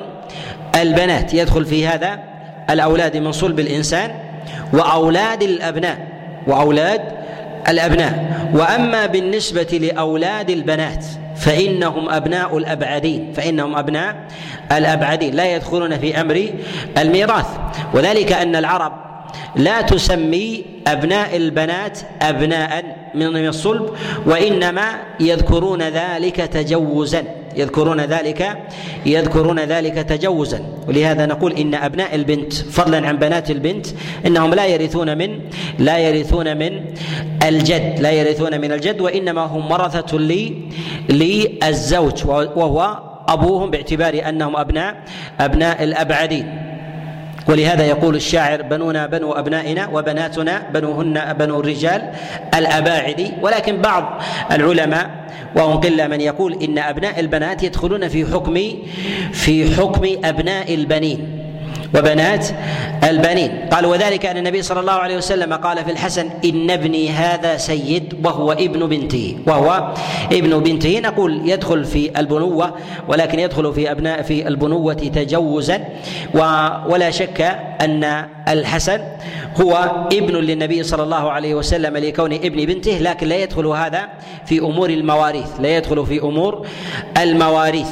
[0.75, 1.33] البنات.
[1.33, 2.19] يدخل في هذا
[2.69, 4.11] الأولاد من صلب الإنسان
[4.73, 5.97] وأولاد الأبناء.
[6.47, 7.01] وأولاد
[7.67, 8.49] الأبناء.
[8.53, 14.27] وأما بالنسبة لأولاد البنات فإنهم أبناء الأبعدين فإنهم أبناء
[14.71, 16.49] الأبعدين لا يدخلون في أمر
[16.97, 17.47] الميراث.
[17.93, 18.93] وذلك أن العرب
[19.55, 22.83] لا تسمي أبناء البنات ابناء
[23.15, 23.89] من الصلب
[24.25, 24.87] وإنما
[25.19, 27.23] يذكرون ذلك تجوزا.
[27.59, 28.57] يذكرون ذلك
[29.05, 30.59] يذكرون ذلك تجوزا.
[30.87, 33.87] ولهذا نقول إن أبناء البنت فضلا عن بنات البنت
[34.25, 35.39] إنهم لا يرثون من
[35.79, 36.71] لا يرثون من
[37.43, 40.55] الجد لا يرثون من الجد وإنما هم ورثة لي
[41.09, 45.03] للزوج وهو أبوهم باعتبار أنهم أبناء
[45.39, 46.68] أبناء الأبعدين.
[47.49, 52.01] ولهذا يقول الشاعر بنونا بنو أبنائنا وبناتنا بنوهن بنو الرجال
[52.55, 53.33] الأباعد.
[53.41, 55.09] ولكن بعض العلماء
[55.55, 58.53] وهم قلة من يقول إن أبناء البنات يدخلون في حكم
[59.31, 61.38] في حكم أبناء البنين.
[61.95, 62.47] وبنات
[63.03, 63.51] البنين.
[63.71, 68.25] قال وذلك أن النبي صلى الله عليه وسلم قال في الحسن إن ابني هذا سيد
[68.25, 69.93] وهو ابن بنته وهو
[70.31, 72.73] ابن بنته نقول يدخل في البنوة
[73.07, 75.85] ولكن يدخل في أبناء في البنوة تجوزا.
[76.89, 77.41] ولا شك
[77.81, 79.01] أن الحسن
[79.61, 84.09] هو ابن للنبي صلى الله عليه وسلم لكون ابن بنته لكن لا يدخل هذا
[84.45, 86.67] في أمور المواريث لا يدخل في أمور
[87.17, 87.89] المواريث.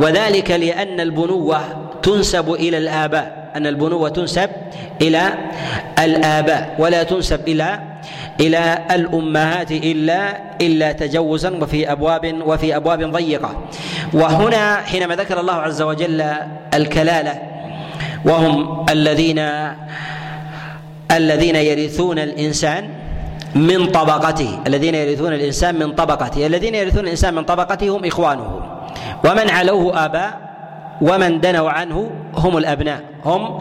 [0.00, 1.60] وذلك لأن البنوة
[2.02, 3.37] تنسب إلى الآباء.
[3.56, 4.50] أن البنوة تنسب
[5.02, 5.34] إلى
[5.98, 7.80] الآباء ولا تنسب إلى
[8.40, 13.62] إلى الأمهات إلا إلا تجوزا وفي أبواب وفي أبواب ضيقة.
[14.12, 16.24] وهنا حينما ذكر الله عز وجل
[16.74, 17.42] الكلالة
[18.24, 19.38] وهم الذين
[21.10, 22.88] الذين يرثون الإنسان
[23.54, 28.60] من طبقته الذين يرثون الإنسان من طبقته الذين يرثون الإنسان من طبقته هم إخوانه.
[29.24, 30.47] ومن علوه آباء
[31.00, 33.58] ومن دنوا عنه هم الأبناء هم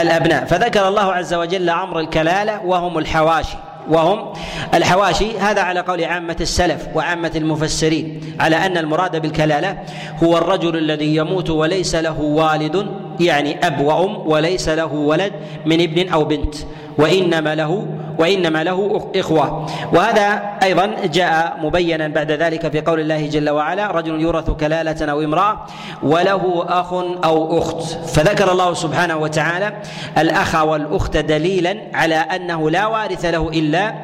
[0.00, 0.44] الأبناء.
[0.44, 3.56] فذكر الله عز وجل أمر الكلالة وهم الحواشي
[3.88, 4.32] وهم
[4.74, 5.38] الحواشي.
[5.38, 9.78] هذا على قول عامة السلف وعامة المفسرين على أن المراد بالكلالة
[10.22, 12.86] هو الرجل الذي يموت وليس له والد
[13.20, 15.32] يعني أب وأم وليس له ولد
[15.66, 16.54] من ابن أو بنت.
[16.98, 17.86] وإنما له
[18.18, 19.66] وإنما له إخوة.
[19.92, 25.20] وهذا أيضا جاء مبينا بعد ذلك في قول الله جل وعلا رجل يورث كلالة أو
[25.20, 25.66] امرأة
[26.02, 26.92] وله أخ
[27.24, 27.82] أو أخت.
[28.08, 29.72] فذكر الله سبحانه وتعالى
[30.18, 33.94] الأخ والأخت دليلا على أنه لا وارث له إلا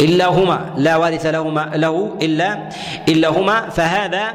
[0.00, 0.60] إلا هما.
[0.76, 2.58] لا وارث لهما له إلا
[3.08, 3.68] إلا هما.
[3.70, 4.34] فهذا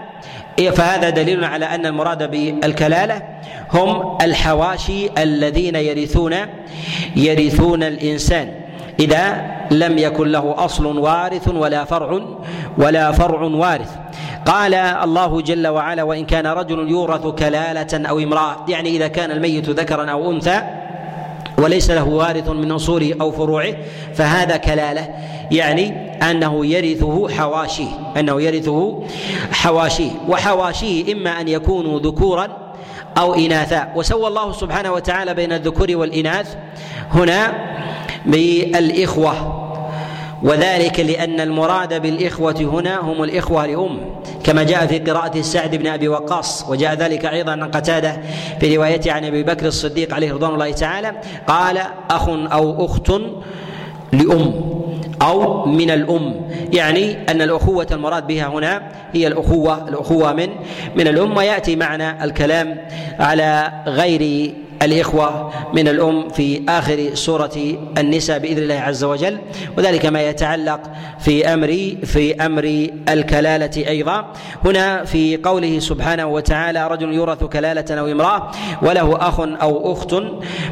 [0.59, 3.21] فهذا دليل على أن المراد بالكلالة
[3.73, 6.35] هم الحواشي الذين يرثون
[7.15, 8.51] يرثون الإنسان.
[8.99, 12.21] إذا لم يكن له أصل وارث ولا فرع
[12.77, 13.89] ولا فرع وارث.
[14.45, 19.69] قال الله جل وعلا وإن كان رجل يورث كلالة أو امرأة يعني إذا كان الميت
[19.69, 20.61] ذكرا أو أنثى
[21.57, 23.73] وليس له وارث من اصوله أو فروعه
[24.13, 25.07] فهذا كلالة.
[25.51, 25.93] يعني
[26.31, 29.03] أنه يرثه حواشيه أنه يرثه
[29.51, 32.68] حواشيه وحواشيه إما أن يكونوا ذكورا
[33.19, 33.87] أو إناثا.
[33.95, 36.55] وسوى الله سبحانه وتعالى بين الذكور والإناث
[37.11, 37.53] هنا
[38.25, 39.65] بالإخوة.
[40.43, 43.99] وذلك لأن المراد بالإخوة هنا هم الإخوة لأم
[44.43, 46.65] كما جاء في قراءة السعد بن أبي وقاص.
[46.69, 48.21] وجاء ذلك أيضا عن قتادة
[48.59, 51.11] في روايته عن أبي بكر الصديق عليه رضوان الله تعالى
[51.47, 51.77] قال
[52.09, 53.11] أخ أو أخت
[54.11, 54.78] لأم.
[55.21, 56.35] أو من الأم.
[56.73, 58.81] يعني أن الأخوة المراد بها هنا
[59.13, 60.49] هي الأخوة الأخوة من
[60.95, 62.77] من الأم ويأتي معنا الكلام
[63.19, 69.37] على غير الإخوة من الأم في آخر سورة النساء بإذن الله عز وجل
[69.77, 70.81] وذلك ما يتعلق
[71.19, 74.33] في أمر في أمر الكلالة أيضا.
[74.65, 80.13] هنا في قوله سبحانه وتعالى رجل يورث كلالة أو امرأة وله أخ أو أخت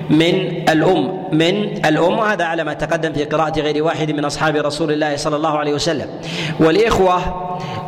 [0.09, 4.91] من الأم من الأم وهذا على ما تقدم في قراءة غير واحد من أصحاب رسول
[4.91, 6.07] الله صلى الله عليه وسلم.
[6.59, 7.19] والإخوة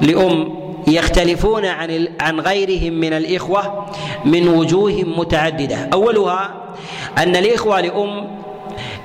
[0.02, 3.86] لأم يختلفون عن عن غيرهم من الإخوة
[4.26, 5.90] من وجوه متعددة.
[5.94, 6.54] أولها
[7.18, 8.40] أن الإخوة لأم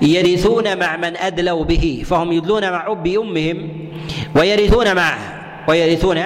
[0.02, 3.68] يرثون مع من أدلوا به فهم يدلون مع أب أمهم
[4.36, 5.18] ويرثون معه
[5.68, 6.22] ويرثون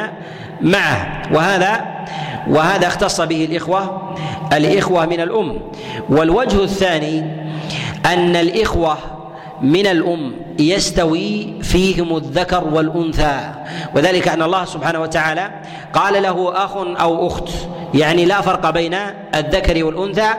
[0.61, 1.23] معه.
[1.33, 1.99] وهذا
[2.49, 4.15] وهذا اختص به الإخوة
[4.53, 5.61] الإخوة من الأم.
[6.11, 7.19] والوجه الثاني
[8.07, 9.18] أن الإخوة
[9.63, 13.41] من الأم يستوي فيهم الذكر والأنثى.
[13.95, 15.51] وذلك أن الله سبحانه وتعالى
[15.93, 17.49] قال له أخ أو أخت
[17.95, 18.97] يعني لا فرق بين
[19.35, 20.31] الذكر والأنثى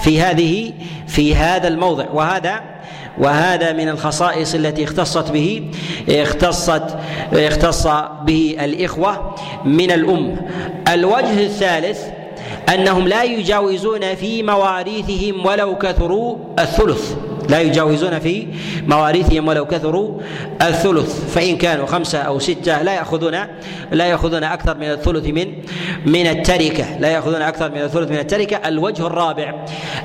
[0.00, 0.72] في هذه
[1.06, 2.04] في هذا الموضع.
[2.12, 2.60] وهذا
[3.18, 5.70] وهذا من الخصائص التي اختصت به
[6.08, 6.82] اختصت
[7.32, 7.86] اختص
[8.22, 9.34] به الإخوة
[9.64, 10.36] من الأم.
[10.88, 12.00] الوجه الثالث
[12.74, 17.14] أنهم لا يجاوزون في مواريثهم ولو كثروا الثلث.
[17.48, 18.46] لا يجاوزون في
[18.86, 20.20] مواريثهم ولو كثروا
[20.62, 21.34] الثلث.
[21.34, 23.34] فإن كانوا خمسة أو ستة لا يأخذون
[23.92, 25.52] لا يأخذون أكثر من الثلث من
[26.06, 26.98] من التركة.
[26.98, 28.56] لا يأخذون أكثر من الثلث من التركة.
[28.56, 29.54] الوجه الرابع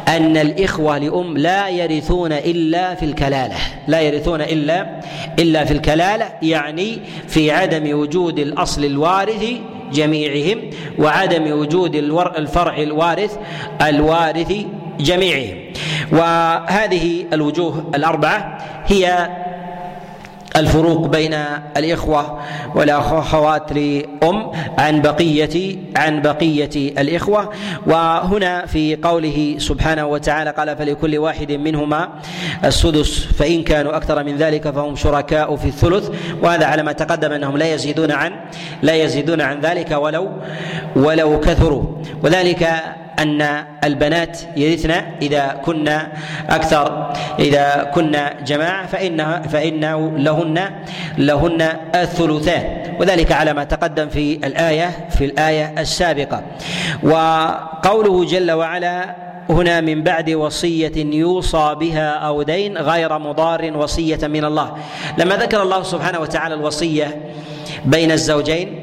[0.08, 3.56] أن الإخوة لأم لا يرثون إلا في الكلالة.
[3.88, 5.00] لا يرثون إلا
[5.40, 9.46] إلا في الكلالة يعني في عدم وجود الأصل الوارث
[9.94, 11.96] جميعهم وعدم وجود
[12.38, 13.38] الفرع الوارث
[13.82, 14.54] الوارث
[15.02, 15.58] جميعهم
[16.12, 19.30] وهذه الوجوه الأربعة هي
[20.56, 21.34] الفروق بين
[21.78, 22.40] الإخوة
[22.76, 27.50] والأخوات لأم عن بقية عن بقية الإخوة.
[27.88, 32.10] وهنا في قوله سبحانه وتعالى قال فلكل واحد منهما
[32.66, 36.10] السدس فإن كانوا أكثر من ذلك فهم شركاء في الثلث
[36.44, 38.32] وهذا على ما تقدم أنهم لا يزيدون عن
[38.82, 40.30] لا يزيدون عن ذلك ولو
[40.96, 41.84] ولو كثروا.
[42.24, 42.68] وذلك
[43.20, 46.12] أن البنات يرثن إذا كنا
[46.50, 50.70] أكثر إذا كنا جماعة فانها فإنه لهن
[51.18, 51.62] لهن
[51.96, 52.96] الثلثان.
[53.00, 56.44] وذلك على ما تقدم في الآية في الآية السابقة.
[57.04, 59.16] وقوله جل وعلا
[59.50, 64.78] هنا من بعد وصية يوصى بها أو دين غير مضار وصية من الله.
[65.18, 67.22] لما ذكر الله سبحانه وتعالى الوصية
[67.86, 68.81] بين الزوجين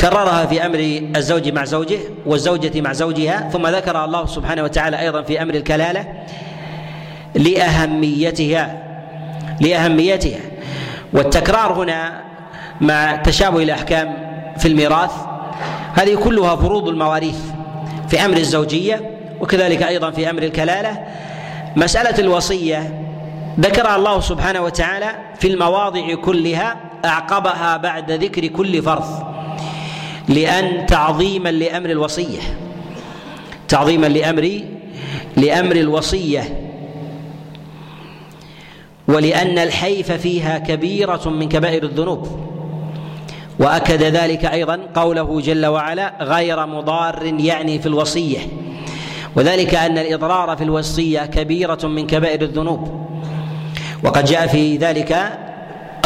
[0.00, 0.78] كررها في أمر
[1.16, 6.04] الزوج مع زوجه والزوجة مع زوجها ثم ذكر الله سبحانه وتعالى أيضا في أمر الكلالة
[7.34, 8.82] لأهميتها
[9.60, 10.40] لأهميتها.
[11.12, 12.20] والتكرار هنا
[12.80, 14.14] مع تشابه الأحكام
[14.58, 15.12] في الميراث
[15.94, 17.38] هذه كلها فروض المواريث
[18.08, 19.10] في أمر الزوجية
[19.40, 21.04] وكذلك أيضا في أمر الكلالة.
[21.76, 23.04] مسألة الوصية
[23.60, 29.30] ذكرها الله سبحانه وتعالى في المواضع كلها أعقبها بعد ذكر كل فرض.
[30.30, 32.40] لأن تعظيما لأمر الوصية.
[33.68, 34.60] تعظيما لأمر
[35.36, 36.70] لأمر الوصية.
[39.08, 42.28] ولأن الحيف فيها كبيرة من كبائر الذنوب.
[43.58, 48.38] وأكد ذلك أيضا قوله جل وعلا غير مضار يعني في الوصية.
[49.36, 53.06] وذلك أن الإضرار في الوصية كبيرة من كبائر الذنوب.
[54.04, 55.38] وقد جاء في ذلك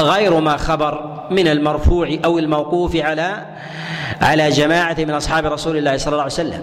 [0.01, 3.47] غير ما خبر من المرفوع أو الموقوف على
[4.21, 6.63] على جماعة من أصحاب رسول الله صلى الله عليه وسلم.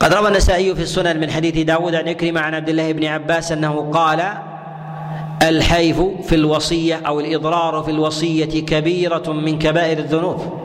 [0.00, 3.52] قد روى النسائي في السنن من حديث داود عن إكرم عن عبد الله بن عباس
[3.52, 4.32] أنه قال
[5.42, 10.60] الحيف في الوصية أو الإضرار في الوصية كبيرة من كبائر الذنوب.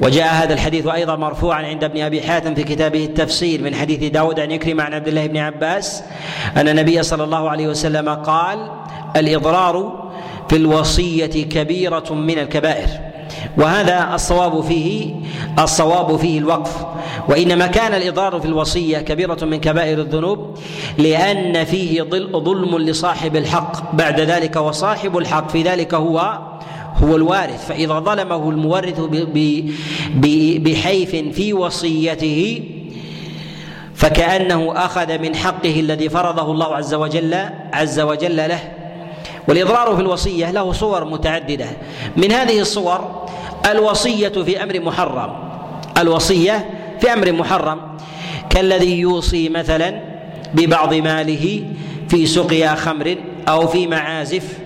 [0.00, 4.40] وجاء هذا الحديث أيضا مرفوعا عند ابن أبي حاتم في كتابه التفسير من حديث داود
[4.40, 6.02] عن إكرم عن عبد الله بن عباس
[6.56, 8.70] أن النبي صلى الله عليه وسلم قال
[9.16, 10.10] الإضرار
[10.48, 12.88] في الوصية كبيرة من الكبائر.
[13.58, 15.14] وهذا الصواب فيه
[15.58, 16.86] الصواب فيه الوقف.
[17.28, 20.58] وإنما كان الإضرار في الوصية كبيرة من كبائر الذنوب
[20.98, 23.94] لأن فيه ظلم لصاحب الحق.
[23.94, 26.38] بعد ذلك وصاحب الحق في ذلك هو
[27.02, 27.66] هو الوارث.
[27.66, 29.00] فإذا ظلمه المورث
[30.58, 32.62] بحيف في وصيته
[33.94, 37.34] فكأنه أخذ من حقه الذي فرضه الله عز وجل
[37.72, 38.79] عز وجل له.
[39.48, 41.66] والإضرار في الوصية له صور متعددة.
[42.16, 43.28] من هذه الصور
[43.70, 45.32] الوصية في أمر محرم.
[45.98, 47.80] الوصية في أمر محرم.
[48.50, 50.00] كالذي يوصي مثلا
[50.54, 51.64] ببعض ماله
[52.08, 53.16] في سقيا خمر
[53.48, 54.58] أو في معازف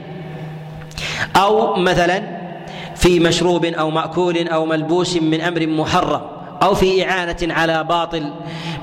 [1.37, 2.23] أو مثلا
[2.97, 6.34] في مشروب أو مأكول أو ملبوس من أمر محرم.
[6.63, 8.31] أو في إعانة على باطل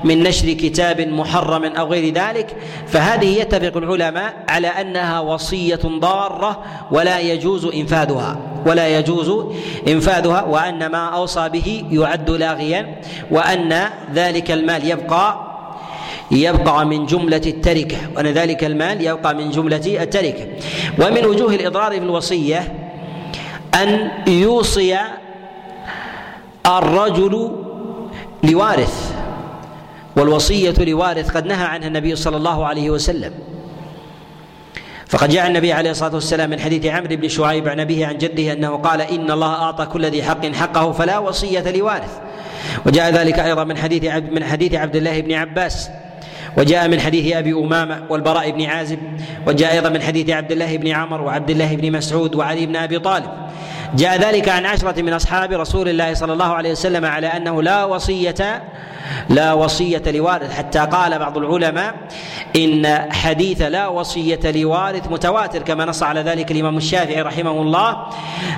[0.04, 2.56] من نشر كتاب محرم أو غير ذلك
[2.86, 9.54] فهذه يتفق العلماء على أنها وصية ضارة ولا يجوز إنفاذها ولا يجوز
[9.88, 15.52] إنفاذها وأن ما أوصى به يعد لاغيا وأن ذلك المال يبقى
[16.30, 20.46] يبقى من جملة التركة وأن ذلك المال يبقى من جملة التركة.
[20.98, 22.72] ومن وجوه الإضرار في الوصية
[23.74, 24.98] أن يوصي
[26.66, 27.52] الرجل
[28.44, 29.14] لوارث
[30.16, 33.32] والوصية لوارث قد نهى عنها النبي صلى الله عليه وسلم.
[35.08, 38.52] فقد جاء النبي عليه الصلاة والسلام من حديث عمرو بن شعيب عن أبيه عن جده
[38.52, 42.20] أنه قال إن الله أعطى كل ذي حق حقه فلا وصية لوارث.
[42.86, 45.90] وجاء ذلك أيضا من حديث عبد من حديث عبد الله بن عباس.
[46.56, 48.98] وجاء من حديث أبي أمامة والبراء بن عازب.
[49.46, 52.98] وجاء أيضا من حديث عبد الله بن عمر وعبد الله بن مسعود وعلي بن أبي
[52.98, 53.30] طالب.
[53.94, 57.84] جاء ذلك عن عشرة من أصحاب رسول الله صلى الله عليه وسلم على أنه لا
[57.84, 58.62] وصية
[59.28, 60.52] لا وصية لوارث.
[60.52, 61.94] حتى قال بعض العلماء
[62.56, 68.06] إن حديث لا وصية لوارث متواتر كما نص على ذلك الإمام الشافعي رحمه الله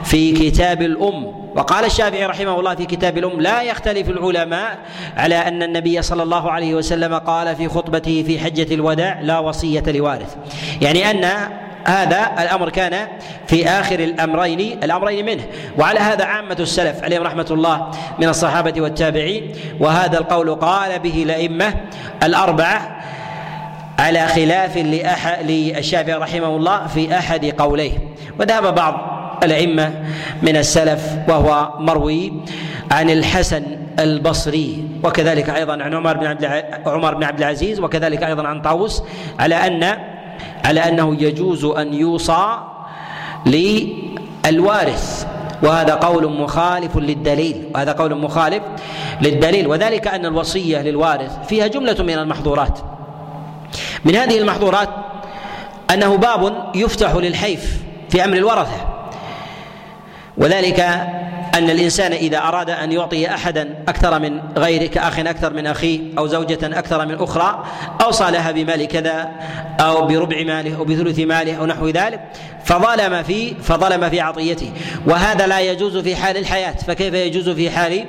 [0.04, 1.44] في كتاب الأم.
[1.56, 4.78] وقال الشافعي رحمه الله في كتاب الأم لا يختلف العلماء
[5.16, 9.84] على أن النبي صلى الله عليه وسلم قال في خطبته في حجة الوداع لا وصية
[9.86, 10.36] لوارث.
[10.80, 11.48] يعني أن
[11.84, 13.08] هذا الأمر كان
[13.46, 15.42] في آخر الأمرين الأمرين منه.
[15.78, 19.52] وعلى هذا عامة السلف عليهم رحمة الله من الصحابة والتابعين.
[19.80, 21.74] وهذا القول قال به الأئمة
[22.22, 23.00] الأربعة
[23.98, 24.76] على خلاف
[25.42, 27.92] للشافعي رحمه الله في أحد قوليه.
[28.40, 29.92] وذهب بعض الأئمة
[30.42, 32.32] من السلف وهو مروي
[32.90, 33.62] عن الحسن
[33.98, 39.02] البصري وكذلك أيضا عن عمر بن عبد عمر بن عبد العزيز وكذلك أيضا عن طاووس
[39.38, 39.96] على أن
[40.64, 42.58] على أنه يجوز أن يوصى
[43.46, 45.26] للوارث.
[45.62, 47.64] وهذا قول مخالف للدليل.
[47.74, 48.62] وهذا قول مخالف
[49.22, 49.66] للدليل.
[49.66, 52.78] وذلك أن الوصية للوارث فيها جملة من المحظورات.
[54.04, 54.88] من هذه المحظورات
[55.90, 58.80] أنه باب يفتح للحيف في أمر الورثة.
[60.38, 61.06] وذلك
[61.54, 66.26] أن الإنسان إذا أراد أن يعطي احدا أكثر من غيره كاخ أكثر من اخيه أو
[66.26, 67.64] زوجة أكثر من أخرى
[68.02, 69.30] اوصى لها بمال كذا
[69.80, 72.20] أو بربع ماله أو بثلث ماله أو نحو ذلك
[72.64, 74.72] فظلم في فظلم في عطيته.
[75.06, 76.74] وهذا لا يجوز في حال الحياة.
[76.86, 78.04] فكيف يجوز في حال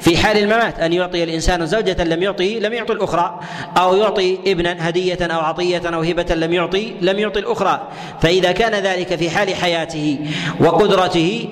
[0.00, 3.40] في حال الممات؟ أن يعطي الإنسان زوجة لم يعطي لم يعطي الأخرى
[3.76, 7.88] أو يعطي ابنا هدية أو عطية أو هبة لم يعطي لم يعطي الأخرى.
[8.20, 10.18] فإذا كان ذلك في حال حياته
[10.60, 11.48] وقدرته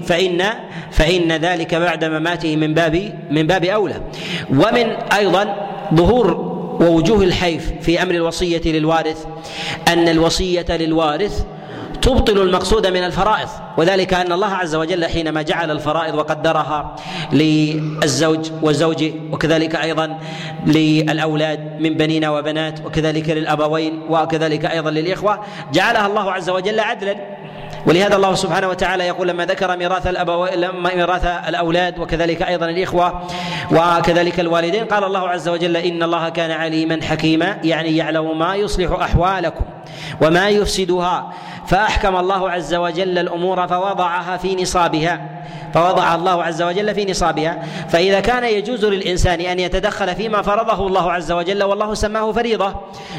[0.92, 4.00] فإن ذلك بعد مماته من باب من باب أولى.
[4.50, 5.56] ومن أيضا
[5.94, 9.26] ظهور ووجوه الحيف في أمر الوصية للوارث
[9.88, 11.44] أن الوصية للوارث
[12.02, 13.48] تبطل المقصود من الفرائض.
[13.78, 16.96] وذلك أن الله عز وجل حينما جعل الفرائض وقدرها
[17.32, 20.18] للزوج والزوج وكذلك أيضا
[20.66, 25.40] للأولاد من بنين وبنات وكذلك للأبوين وكذلك أيضا للإخوة
[25.72, 27.41] جعلها الله عز وجل عدلا.
[27.86, 33.22] ولهذا الله سبحانه وتعالى يقول لما ذكر ميراث الابو لما ميراث الأولاد وكذلك أيضا الإخوة
[33.70, 38.90] وكذلك الوالدين قال الله عز وجل إن الله كان عليما حكيما يعني يعلم ما يصلح
[39.00, 39.64] أحوالكم.
[40.20, 41.32] وما يفسدها.
[41.66, 45.28] فأحكم الله عز وجل الأمور فوضعها في نصابها.
[45.74, 47.62] فوضع الله عز وجل في نصابها.
[47.88, 52.74] فإذا كان يجوز للإنسان أن يتدخل فيما فرضه الله عز وجل والله سماه فريضة.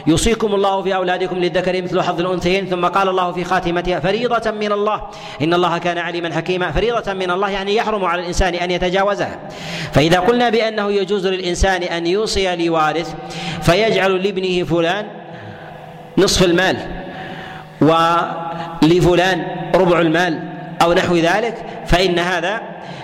[0.07, 4.71] يوصيكم الله في أولادكم للذكر مثل حظ الأنثيين ثم قال الله في خاتمتها فريضة من
[4.71, 5.01] الله.
[5.41, 6.71] إن الله كان عليما حكيما.
[6.71, 9.39] فريضة من الله يعني يحرم على الإنسان أن يتجاوزها.
[9.93, 13.13] فإذا قلنا بأنه يجوز للإنسان أن يوصي لوارث
[13.61, 15.22] فيجعل لابنه فلان
[16.17, 16.77] نصف المال
[17.81, 19.45] ولفلان
[19.75, 20.39] ربع المال
[20.81, 22.61] أو نحو ذلك فإن هذا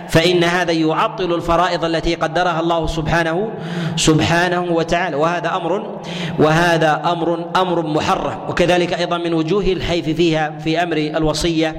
[0.10, 3.50] فإن هذا يعطل الفرائض التي قدرها الله سبحانه
[3.96, 5.16] سبحانه وتعالى.
[5.16, 6.00] وهذا أمر
[6.40, 8.50] وهذا أمر أمر محرم.
[8.50, 11.76] وكذلك أيضا من وجوه الحيف فيها في أمر الوصية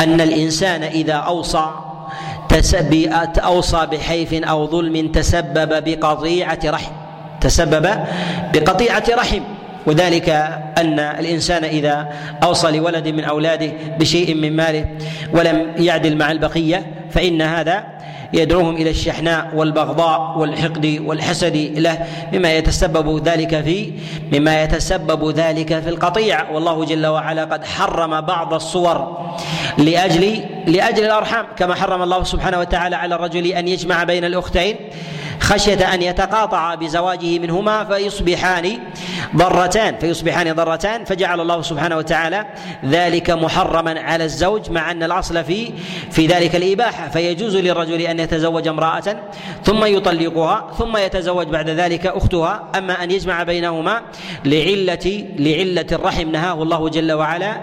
[0.00, 1.70] أن الإنسان إذا أوصى
[3.38, 6.92] أوصى بحيف أو ظلم تسبب بقطيعة رحم
[7.40, 8.04] تسبب
[8.54, 9.42] بقطيعة رحم.
[9.88, 10.28] وذلك
[10.78, 12.08] أن الإنسان إذا
[12.42, 14.84] أوصى لولد من أولاده بشيء من ماله
[15.32, 17.84] ولم يعدل مع البقية فإن هذا
[18.32, 23.92] يدعوهم إلى الشحناء والبغضاء والحقد والحسد له مما يتسبب ذلك في
[24.32, 26.50] مما يتسبب ذلك في القطيع.
[26.50, 29.26] والله جل وعلا قد حرم بعض الصور
[29.78, 34.76] لأجل لأجل الأرحام كما حرم الله سبحانه وتعالى على الرجل أن يجمع بين الأختين.
[35.40, 38.78] خشية أن يتقاطع بزواجه منهما فيصبحان
[39.36, 42.46] ضرتان فيصبحان ضرتان فجعل الله سبحانه وتعالى
[42.84, 45.72] ذلك محرما على الزوج مع أن الأصل في
[46.10, 49.22] في ذلك الإباحة فيجوز للرجل أن يتزوج امرأة
[49.64, 54.02] ثم يطلقها ثم يتزوج بعد ذلك أختها أما أن يجمع بينهما
[54.44, 57.56] لعلة لعلة الرحم نهاه الله جل وعلا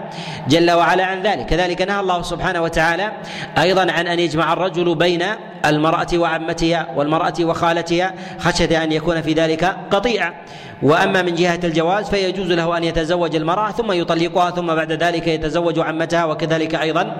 [0.48, 1.46] جل وعلا عن ذلك.
[1.46, 3.12] كذلك نهى الله سبحانه وتعالى
[3.58, 5.24] أيضا عن أن يجمع الرجل بين
[5.64, 10.34] المرأة وعمتها والمرأة وخالتها خشية أن يكون في ذلك قطيعة.
[10.82, 15.78] وأما من جهة الجواز فيجوز له أن يتزوج المرأة ثم يطلقها ثم بعد ذلك يتزوج
[15.78, 17.16] عمتها وكذلك أيضا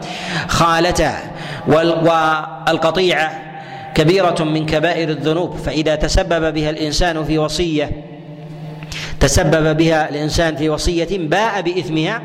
[0.49, 1.31] خالتها.
[1.69, 3.47] والقطيعة
[3.95, 7.91] كبيرة من كبائر الذنوب فإذا تسبب بها الإنسان في وصية
[9.21, 12.23] تسبب بها الإنسان في وصية باء بإثمها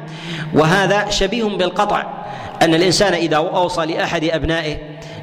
[0.53, 2.05] وهذا شبيه بالقطع
[2.61, 4.77] أن الإنسان إذا أوصى لأحد أبنائه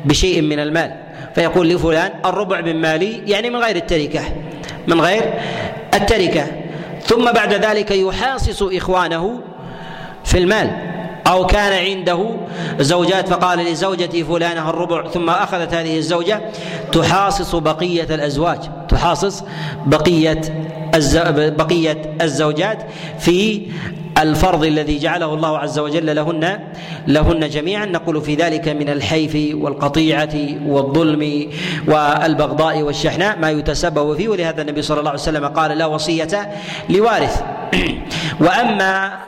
[0.09, 0.93] بشيء من المال.
[1.35, 4.21] فيقول لفلان الربع من مالي يعني من غير التركة.
[4.87, 5.35] من غير
[5.95, 6.47] التركة.
[7.03, 9.41] ثم بعد ذلك يحاصص إخوانه
[10.25, 10.71] في المال.
[11.27, 12.37] أو كان عنده
[12.79, 16.41] زوجات فقال لزوجتي فلانة الربع ثم أخذت هذه الزوجة.
[16.93, 18.59] تحاصص بقية الأزواج.
[18.89, 19.45] تحاصص
[19.87, 20.41] بقية
[21.59, 22.79] بقية الزوجات
[23.19, 23.63] في
[24.19, 26.59] الفرض الذي جعله الله عز وجل لهن
[27.07, 27.87] لهن جميعا.
[27.87, 31.51] نقول في ذلك من الحيف والقطيعة والظلم
[31.89, 34.29] والبغضاء والشحناء ما يتسبب فيه.
[34.29, 36.49] ولهذا النبي صلى الله عليه وسلم قال لا وصية
[36.89, 37.43] لوارث.
[38.45, 39.19] وأما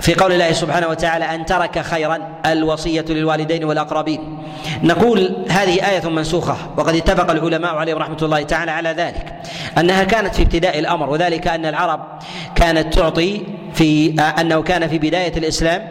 [0.00, 4.38] في قول الله سبحانه وتعالى أن ترك خيرا الوصية للوالدين والأقربين.
[4.82, 9.34] نقول هذه آية منسوخة وقد اتفق العلماء عليهم رحمة الله تعالى على ذلك
[9.78, 12.00] أنها كانت في ابتداء الأمر وذلك أن العرب
[12.54, 15.88] كانت تعطي في أنه كان في بداية الإسلام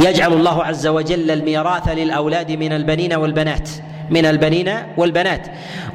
[0.00, 3.68] يجعل الله عز وجل الميراث للأولاد من البنين والبنات
[4.10, 5.46] من البنين والبنات.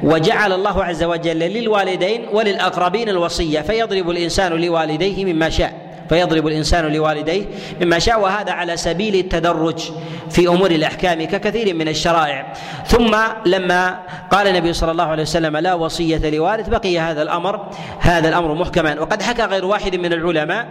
[0.02, 5.87] وجعل الله عز وجل للوالدين وللأقربين الوصية فيضرب الإنسان لوالديه مما شاء.
[6.08, 7.44] فيضرب الإنسان لوالديه
[7.80, 9.92] مما شاء وهذا على سبيل التدرج
[10.30, 12.52] في أمور الأحكام ككثير من الشرائع.
[12.86, 13.98] ثم لما
[14.30, 17.66] قال النبي صلى الله عليه وسلم لا وصية لوارث بقي هذا الأمر
[18.00, 19.00] هذا الأمر محكما.
[19.00, 20.66] وقد حكى غير واحد من العلماء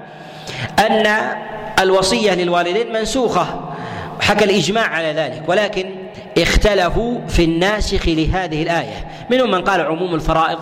[0.79, 1.07] أن
[1.79, 3.73] الوصية للوالدين منسوخة.
[4.21, 5.95] حكى الإجماع على ذلك ولكن
[6.38, 9.07] اختلفوا في الناسخ لهذه الآية.
[9.31, 10.59] منهم من قال عموم الفرائض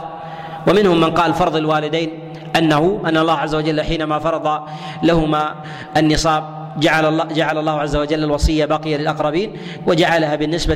[0.68, 2.25] ومنهم من قال فرض الوالدين.
[2.58, 4.62] أنه أن الله عز وجل حينما فرض
[5.04, 5.56] لهما
[5.98, 6.44] النصاب
[6.78, 9.52] جعل الله جعل الله عز وجل الوصية باقية للأقربين
[9.88, 10.76] وجعلها بالنسبة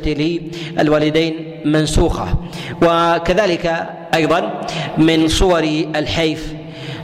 [0.77, 2.27] للوالدين منسوخة.
[2.81, 4.61] وكذلك أيضا
[4.97, 5.63] من صور
[5.95, 6.53] الحيف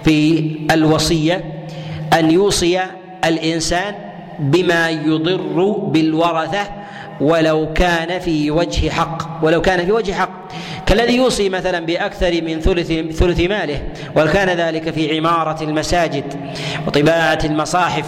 [0.03, 1.65] في الوصية
[2.13, 2.81] أن يوصي
[3.25, 3.95] الإنسان
[4.39, 6.84] بما يضر بالورثة
[7.21, 10.29] ولو كان في وجه حق ولو كان في وجه حق.
[10.85, 12.87] كالذي يوصي مثلا بأكثر من ثلث
[13.17, 13.81] ثلث ماله
[14.15, 16.23] وكان ذلك في عمارة المساجد
[16.87, 18.05] وطباعة المصاحف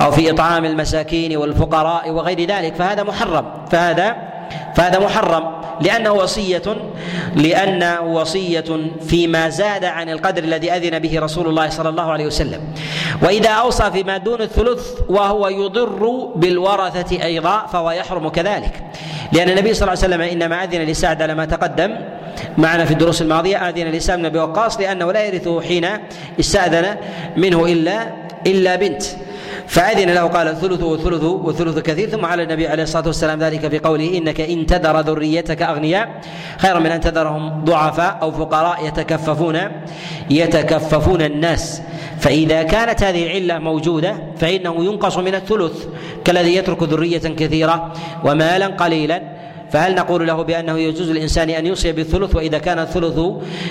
[0.00, 4.33] أو في إطعام المساكين والفقراء وغير ذلك فهذا محرم فهذا
[4.76, 6.62] فهذا محرم لأنه وصية
[7.36, 8.64] لأنه وصية
[9.08, 12.60] فيما زاد عن القدر الذي أذن به رسول الله صلى الله عليه وسلم.
[13.22, 18.82] وإذا أوصى فيما دون الثلث وهو يضر بالورثة أيضا فهو يحرم كذلك.
[19.32, 21.96] لأن النبي صلى الله عليه وسلم إنما أذن لسعد على ما تقدم
[22.58, 25.86] معنا في الدروس الماضية أذن لسعد بن أبي وقاص لأنه لا يرثه حين
[26.40, 26.96] استأذن
[27.36, 28.06] منه إلا
[28.46, 29.02] إلا بنت.
[29.68, 33.78] فأذن له قال الثلث والثلث والثلث كثير ثم على النبي عليه الصلاة والسلام ذلك في
[33.78, 36.20] قوله إنك إن تذر ذريتك أغنياء
[36.58, 39.58] خيرا من أن تذرهم ضعفاء أو فقراء يتكففون
[40.30, 41.82] يتكففون الناس.
[42.18, 45.86] فإذا كانت هذه العلة موجودة فإنه ينقص من الثلث
[46.24, 47.92] كالذي يترك ذرية كثيرة
[48.24, 49.22] ومالا قليلا.
[49.70, 53.18] فهل نقول له بأنه يجوز الإنسان أن يوصي بالثلث؟ وإذا كان الثلث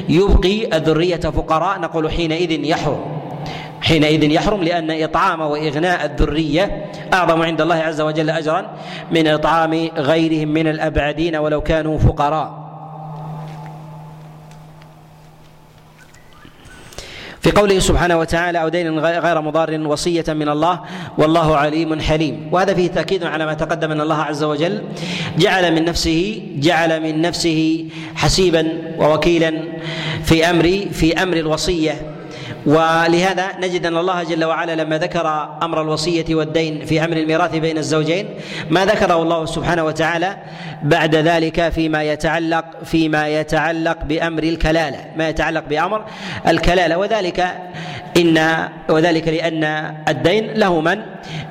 [0.09, 3.22] يبقي الذرية فقراء نقول حينئذ يحرم.
[3.83, 8.65] حينئذ يحرم لأن إطعام وإغناء الذرية أعظم عند الله عز وجل أجرا
[9.11, 12.63] من إطعام غيرهم من الأبعدين ولو كانوا فقراء.
[17.41, 20.79] في قوله سبحانه وتعالى أو دين غير مضار وصية من الله
[21.17, 22.49] والله عليم حليم.
[22.51, 24.81] وهذا فيه تأكيد على ما تقدم أن الله عز وجل
[25.37, 28.67] جعل من نفسه جعل من نفسه حسيبا
[28.97, 29.53] ووكيلا
[30.23, 32.12] في أمر في أمر الوصية.
[32.65, 37.77] ولهذا نجد أن الله جل وعلا لما ذكر أمر الوصية والدين في أمر الميراث بين
[37.77, 38.29] الزوجين
[38.69, 40.37] ما ذكره الله سبحانه وتعالى
[40.83, 46.05] بعد ذلك فيما يتعلق فيما يتعلق بأمر الكلالة ما يتعلق بأمر
[46.47, 46.97] الكلالة.
[46.97, 47.53] وذلك
[48.17, 49.63] ان وذلك لأن
[50.07, 50.99] الدين له من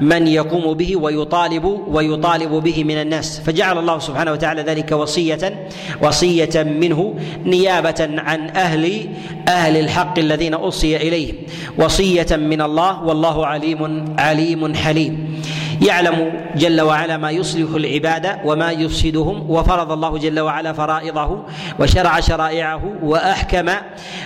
[0.00, 3.40] من يقوم به ويطالب ويطالب به من الناس.
[3.40, 5.66] فجعل الله سبحانه وتعالى ذلك وصيه
[6.02, 9.08] وصية منه نيابة عن أهل
[9.48, 11.34] أهل الحق الذين أوصي اليهم
[11.78, 15.42] وصية من الله والله عليم عليم حليم.
[15.82, 21.42] يعلم جل وعلا ما يصلح العباد وما يفسدهم وفرض الله جل وعلا فرائضه
[21.78, 23.68] وشرع شرائعه وأحكم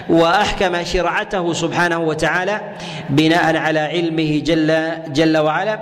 [0.09, 2.61] وأحكم شرعته سبحانه وتعالى
[3.11, 4.69] بناء على علمه جل
[5.13, 5.81] جل وعلا.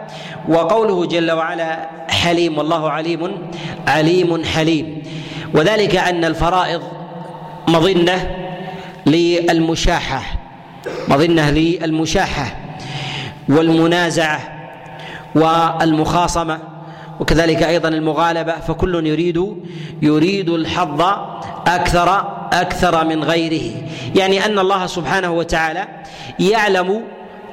[0.48, 3.50] وقوله جل وعلا حليم والله عليم
[3.86, 5.02] عليم حليم.
[5.54, 6.82] وذلك أن الفرائض
[7.68, 8.30] مظنة
[9.06, 10.43] للمشاحة.
[11.08, 12.56] مظنة للمشاحه
[13.48, 14.40] والمنازعة
[15.34, 16.58] والمخاصمة
[17.20, 19.56] وكذلك أيضا المغالبة فكل يريد
[20.02, 21.02] يريد الحظ
[21.66, 23.72] أكثر أكثر من غيره.
[24.16, 25.88] يعني أن الله سبحانه وتعالى
[26.40, 27.02] يعلم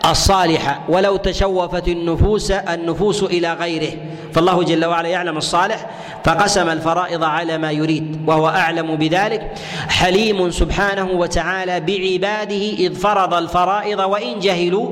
[0.06, 3.94] الصالح ولو تشوفت النفوس النفوس إلى غيره.
[4.34, 5.86] فالله جل وعلا يعلم الصالح
[6.24, 9.52] فقسم الفرائض على ما يريد وهو أعلم بذلك.
[9.90, 14.92] حليم سبحانه وتعالى بعباده إذ فرض الفرائض وإن جهلوا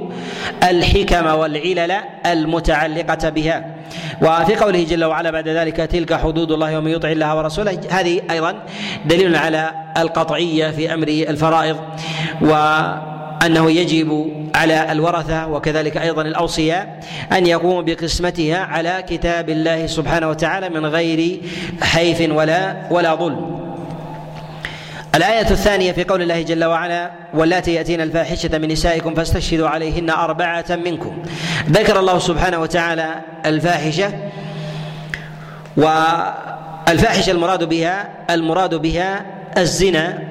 [0.64, 1.92] الحكم والعلل
[2.26, 3.76] المتعلقة بها.
[4.22, 7.80] وفي قوله جل وعلا بعد ذلك تلك حدود الله ومن يطع الله ورسوله.
[7.90, 8.56] هذه أيضا
[9.06, 11.78] دليل على القطعية في أمر الفرائض.
[12.42, 12.80] و
[13.46, 17.00] أنه يجب على الورثة وكذلك أيضا الاوصياء
[17.32, 21.42] أن يقوموا بقسمتها على كتاب الله سبحانه وتعالى من غير
[21.82, 23.60] حيف ولا ولا ظلم.
[25.16, 30.66] الآية الثانية في قول الله جل وعلا واللاتي يأتين الفاحشة من نسائكم فاستشهدوا عليهن أربعة
[30.70, 31.24] منكم
[31.70, 33.16] ذكر الله سبحانه وتعالى
[33.46, 34.14] الفاحشة
[35.78, 39.26] والفاحشة المراد بها المراد بها
[39.58, 40.29] الزنا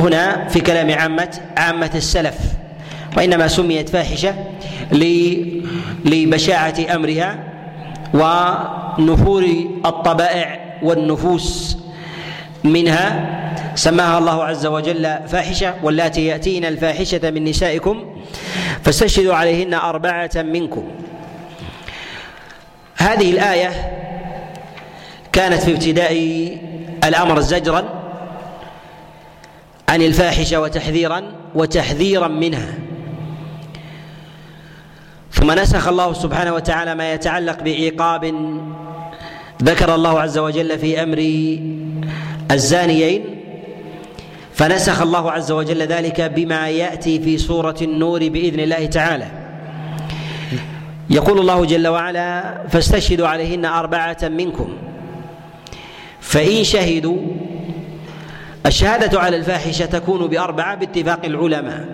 [0.00, 2.36] هنا في كلام عامة عامة السلف
[3.16, 4.34] وإنما سميت فاحشة
[6.04, 7.38] لبشاعة أمرها
[8.14, 9.44] ونفور
[9.86, 11.78] الطبائع والنفوس
[12.64, 13.36] منها.
[13.74, 18.04] سماها الله عز وجل فاحشة واللاتي يأتين الفاحشة من نسائكم
[18.84, 20.84] فاستشهدوا عليهن أربعة منكم.
[22.96, 23.70] هذه الآية
[25.32, 26.12] كانت في ابتداء
[27.04, 27.99] الأمر زجرا
[29.90, 31.22] عن الفاحشة وتحذيرا
[31.54, 32.74] وتحذيرا منها.
[35.32, 38.24] ثم نسخ الله سبحانه وتعالى ما يتعلق بعقاب
[39.62, 41.18] ذكر الله عز وجل في أمر
[42.50, 43.24] الزانيين
[44.54, 49.26] فنسخ الله عز وجل ذلك بما يأتي في سورة النور بإذن الله تعالى.
[51.10, 54.68] يقول الله جل وعلا فاستشهدوا عليهن أربعة منكم
[56.20, 57.18] فإن شهدوا
[58.66, 61.84] الشهادة على الفاحشة تكون بأربعة باتفاق العلماء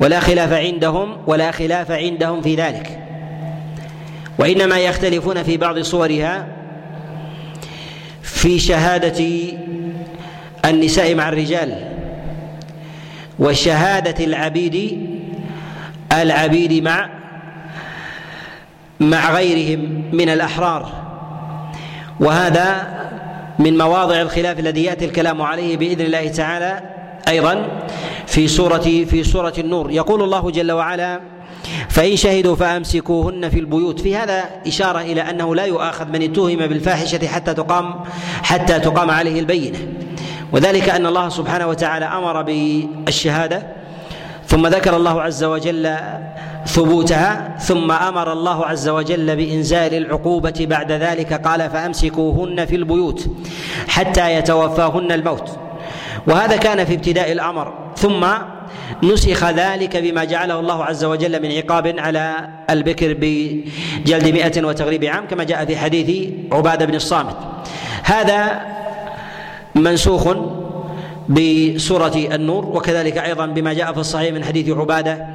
[0.00, 3.00] ولا خلاف عندهم ولا خلاف عندهم في ذلك.
[4.38, 6.46] وإنما يختلفون في بعض صورها
[8.22, 9.24] في شهادة
[10.64, 11.88] النساء مع الرجال
[13.38, 15.06] وشهاده العبيد
[16.12, 17.10] العبيد مع
[19.00, 20.92] مع غيرهم من الأحرار.
[22.20, 22.86] وهذا
[23.58, 26.80] من مواضع الخلاف الذي يأتي الكلام عليه بإذن الله تعالى
[27.28, 27.68] أيضا
[28.26, 29.90] في سوره في سورة النور.
[29.90, 31.20] يقول الله جل وعلا
[31.88, 34.00] فإن شهدوا فأمسكوهن في البيوت.
[34.00, 37.94] في هذا إشارة إلى أنه لا يؤاخذ من اتهم بالفاحشة حتى تقام
[38.42, 39.78] حتى تقام عليه البينة.
[40.52, 43.83] وذلك أن الله سبحانه وتعالى أمر بالشهادة
[44.46, 45.96] ثم ذكر الله عز وجل
[46.66, 53.30] ثبوتها ثم أمر الله عز وجل بإنزال العقوبة بعد ذلك قال فأمسكوهن في البيوت
[53.88, 55.58] حتى يتوفاهن الموت.
[56.26, 58.26] وهذا كان في ابتداء الأمر ثم
[59.02, 65.26] نسخ ذلك بما جعله الله عز وجل من عقاب على البكر بجلد مئة وتغريب عام
[65.26, 67.36] كما جاء في حديث عبادة بن الصامت.
[68.02, 68.60] هذا
[69.74, 70.36] منسوخ
[71.28, 75.26] بسورة النور وكذلك أيضا بما جاء في الصحيح من حديث عبادة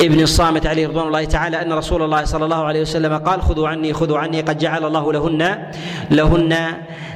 [0.00, 3.68] ابن الصامت عليه رضوان الله تعالى أن رسول الله صلى الله عليه وسلم قال خذوا
[3.68, 5.58] عني خذوا عني قد جعل الله لهن
[6.10, 6.56] لهن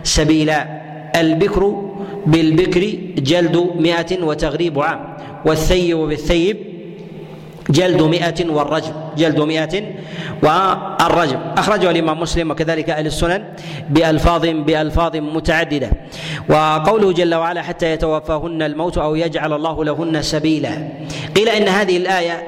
[0.02, 0.84] سبيلا.
[1.16, 1.90] البكر
[2.26, 6.73] بالبكر جلد مئة وتغريب عام والثيب بالثيب
[7.70, 9.82] جلد مئة والرجم جلد مئة
[10.42, 11.38] والرجم.
[11.56, 13.44] أخرجه الإمام مسلم وكذلك أهل السنن
[13.90, 15.90] بألفاظ بألفاظ متعددة.
[16.48, 20.88] وقوله جل وعلا حتى يتوفاهن الموت أو يجعل الله لهن سبيلا.
[21.36, 22.42] قيل إن هذه الآية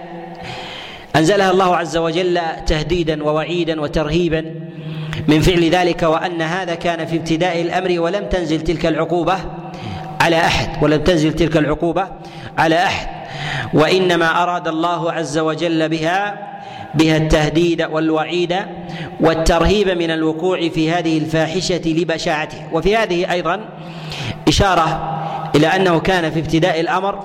[1.17, 4.55] أنزلها الله عز وجل تهديدا ووعيدا وترهيبا
[5.29, 9.37] من فعل ذلك وأن هذا كان في ابتداء الأمر ولم تنزل تلك العقوبة
[10.21, 12.09] على أحد ولم تنزل تلك العقوبة
[12.59, 13.16] على أحد.
[13.75, 16.47] وإنما أراد الله عز وجل بها
[16.95, 18.57] بها التهديد والوعيد
[19.21, 22.59] والترهيب من الوقوع في هذه الفاحشة لبشاعته.
[22.73, 23.61] وفي هذه أيضا
[24.49, 25.19] إشارة
[25.55, 27.25] إلى أنه كان في ابتداء الأمر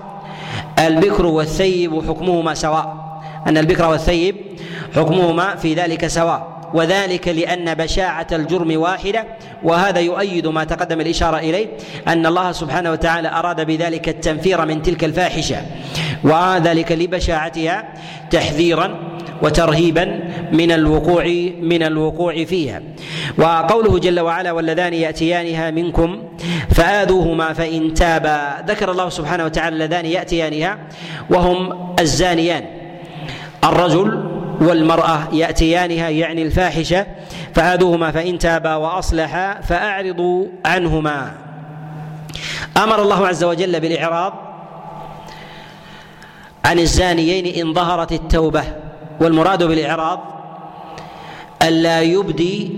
[0.79, 2.95] البكر والثيب حكمهما سواء.
[3.47, 4.35] أن البكر والثيب
[4.95, 6.50] حكمهما في ذلك سواء.
[6.73, 9.25] وذلك لأن بشاعة الجرم واحدة
[9.63, 11.67] وهذا يؤيد ما تقدم الإشارة إليه
[12.07, 15.57] أن الله سبحانه وتعالى أراد بذلك التنفير من تلك الفاحشة
[16.23, 17.83] وذلك لبشاعتها
[18.31, 18.97] تحذيرا
[19.41, 20.19] وترهيبا
[20.51, 21.25] من الوقوع
[21.61, 22.81] من الوقوع فيها.
[23.37, 26.23] وقوله جل وعلا واللذان يأتيانها منكم
[26.69, 30.77] فآذوهما فإن تابا ذكر الله سبحانه وتعالى اللذان يأتيانها
[31.29, 32.65] وهم الزانيان.
[33.63, 37.05] الرجل والمرأة يأتيانها يعني الفاحشة
[37.55, 41.31] فآذوهما فإن تابا وأصلحا فأعرضوا عنهما.
[42.77, 44.33] أمر الله عز وجل بالإعراض
[46.65, 48.63] عن الزانيين إن ظهرت التوبة
[49.21, 50.19] والمراد بالإعراض
[51.61, 52.71] ألا يبدي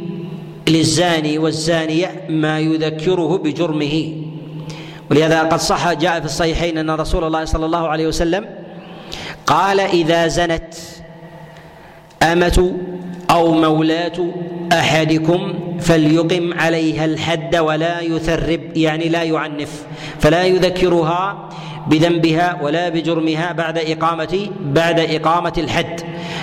[0.68, 4.16] للزاني والزانية ما يذكره بجرمه.
[5.12, 8.46] ولهذا قد صح جاء في الصحيحين أن رسول الله صلى الله عليه وسلم
[9.46, 10.74] قال إذا زنت
[12.24, 12.74] أمة
[13.32, 14.28] أو مولاة
[14.74, 19.86] أحدكم فليقم عليها الحد ولا يثرب يعني لا يعنف
[20.20, 21.50] فلا يذكرها
[21.88, 26.02] بذنبها ولا بجرمها بعد إقامة بعد إقامة الحد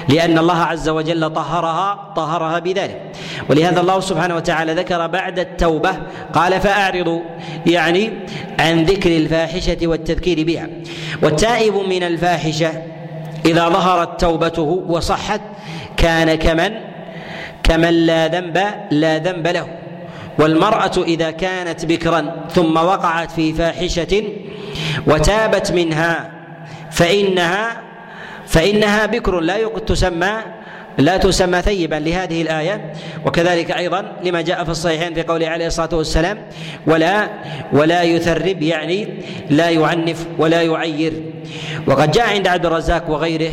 [0.09, 3.01] لأن الله عز وجل طهرها طهرها بذلك.
[3.51, 5.91] ولهذا الله سبحانه وتعالى ذكر بعد التوبة
[6.33, 7.20] قال فأعرضوا
[7.66, 8.11] يعني
[8.59, 10.68] عن ذكر الفاحشة والتذكير بها.
[11.22, 12.72] والتائب من الفاحشة
[13.47, 15.41] إذا ظهرت توبته وصحت
[16.01, 16.72] كان كمن؟
[17.62, 18.57] كمن لا ذنب
[18.90, 19.66] لا ذنب له.
[20.38, 24.24] والمرأة إذا كانت بكرا ثم وقعت في فاحشة
[25.07, 26.30] وتابت منها
[26.90, 27.64] فإنها
[28.46, 30.32] فإنها بكر لا تسمى
[30.98, 32.92] لا تسمى ثيبا لهذه الآية.
[33.26, 36.38] وكذلك أيضا لما جاء في الصحيحين في قوله عليه الصلاة والسلام
[36.86, 37.28] ولا
[37.72, 39.09] ولا يثرب يعني
[39.51, 41.12] لا يعنف ولا يعير.
[41.86, 43.53] وقد جاء عند عبد الرزاق وغيره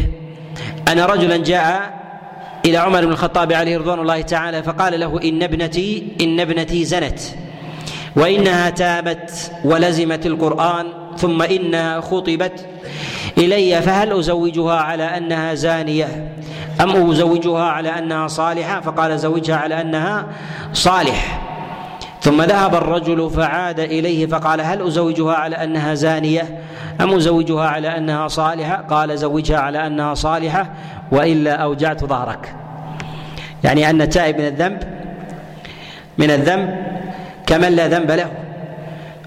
[0.92, 2.07] أن رجلا جاء
[2.68, 7.20] إلى عمر بن الخطاب عليه رضوان الله تعالى فقال له إن ابنتي إن ابنتي زنت
[8.16, 10.86] وإنها تابت ولزمت القرآن
[11.18, 12.66] ثم إنها خطبت
[13.38, 16.34] إلي فهل أزوجها على أنها زانية
[16.82, 20.26] أم أزوجها على أنها صالحة؟ فقال زوجها على أنها
[20.74, 21.42] صالح.
[22.22, 26.62] ثم ذهب الرجل فعاد إليه فقال هل أزوجها على أنها زانية
[27.02, 30.74] أم أزوجها على أنها صالحة؟ قال زوجها على أنها صالحة
[31.12, 32.56] وإلا أوجعت ظهرك.
[33.64, 34.84] يعني أن التائب من الذنب
[36.18, 36.76] من الذنب
[37.46, 38.32] كمن لا ذنب له.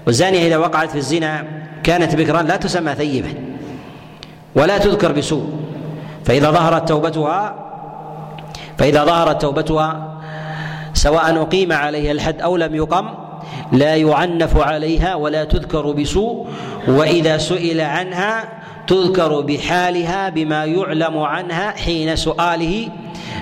[0.07, 1.43] والزانية إذا وقعت في الزنا
[1.83, 3.33] كانت بكرا لا تسمى ثيبا
[4.55, 5.59] ولا تذكر بسوء.
[6.25, 7.55] فإذا ظهرت توبتها
[8.77, 10.17] فإذا ظهرت توبتها
[10.93, 13.09] سواء أقيم عليها الحد أو لم يقم
[13.71, 16.47] لا يعنف عليها ولا تذكر بسوء.
[16.87, 18.60] وإذا سئل عنها
[18.91, 22.89] تذكر بحالها بما يعلم عنها حين سؤاله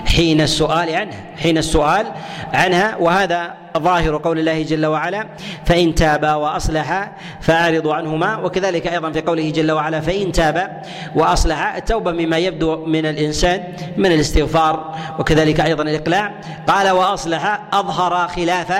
[0.06, 2.06] حين السؤال عنها حين السؤال
[2.52, 2.96] عنها.
[2.96, 5.26] وهذا ظاهر قول الله جل وعلا
[5.64, 8.36] فإن تابا وأصلحا فأعرضوا عنهما.
[8.36, 10.82] وكذلك أيضا في قوله جل وعلا فإن تابا
[11.14, 13.64] وأصلحا التوبة مما يبدو من الإنسان
[13.96, 14.94] من الاستغفار.
[15.18, 16.34] وكذلك أيضا الإقلاع
[16.68, 18.72] قال وأصلح أظهر خلاف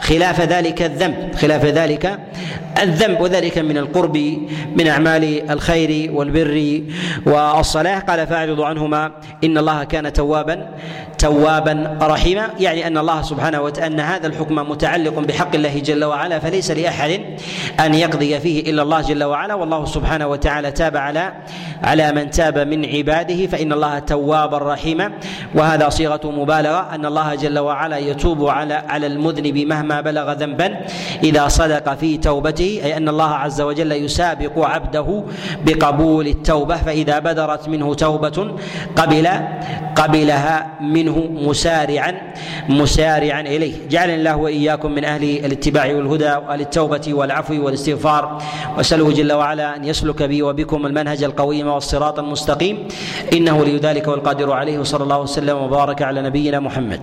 [0.00, 2.18] خلاف ذلك الذنب خلاف ذلك
[2.82, 4.16] الذنب وذلك من القرب
[4.76, 6.82] من أعمال الخير والبر
[7.26, 9.12] والصلاه قال فاعرضوا عنهما
[9.44, 10.68] إن الله كان توابا
[11.18, 12.48] توابا رحيما.
[12.60, 17.20] يعني أن الله سبحانه وتعالى أن هذا الحكم متعلق بحق الله جل وعلا فليس لأحد
[17.80, 19.54] أن يقضي فيه إلا الله جل وعلا.
[19.54, 21.32] والله سبحانه وتعالى تاب على
[21.82, 25.12] على من تاب من عباده فإن الله توابا رحيما.
[25.54, 30.68] وهذا صيغة مبالغة أن الله جل وعلا يتوب على على المذنب مهما بلغ ذنبا
[31.24, 35.24] إذا صدق في توبته أي أن الله عز وجل يسابق عبده
[35.66, 38.38] بقبول التوبة فإذا بدرت منه توبة
[38.96, 39.28] قبل
[39.96, 42.12] قبلها منه مسارعا
[42.68, 43.88] مسارعا إليه.
[43.88, 48.38] جعلني الله وإياكم من أهل الاتباع والهدى واهل التوبه والعفو والاستغفار.
[48.76, 52.88] وأسأله جل وعلا أن يسلك بي وبكم المنهج القويم والصراط المستقيم.
[53.32, 54.78] إنه لي ذلك والقادر عليه.
[54.78, 57.00] وصلى الله وسلم وبارك على نبينا محمد.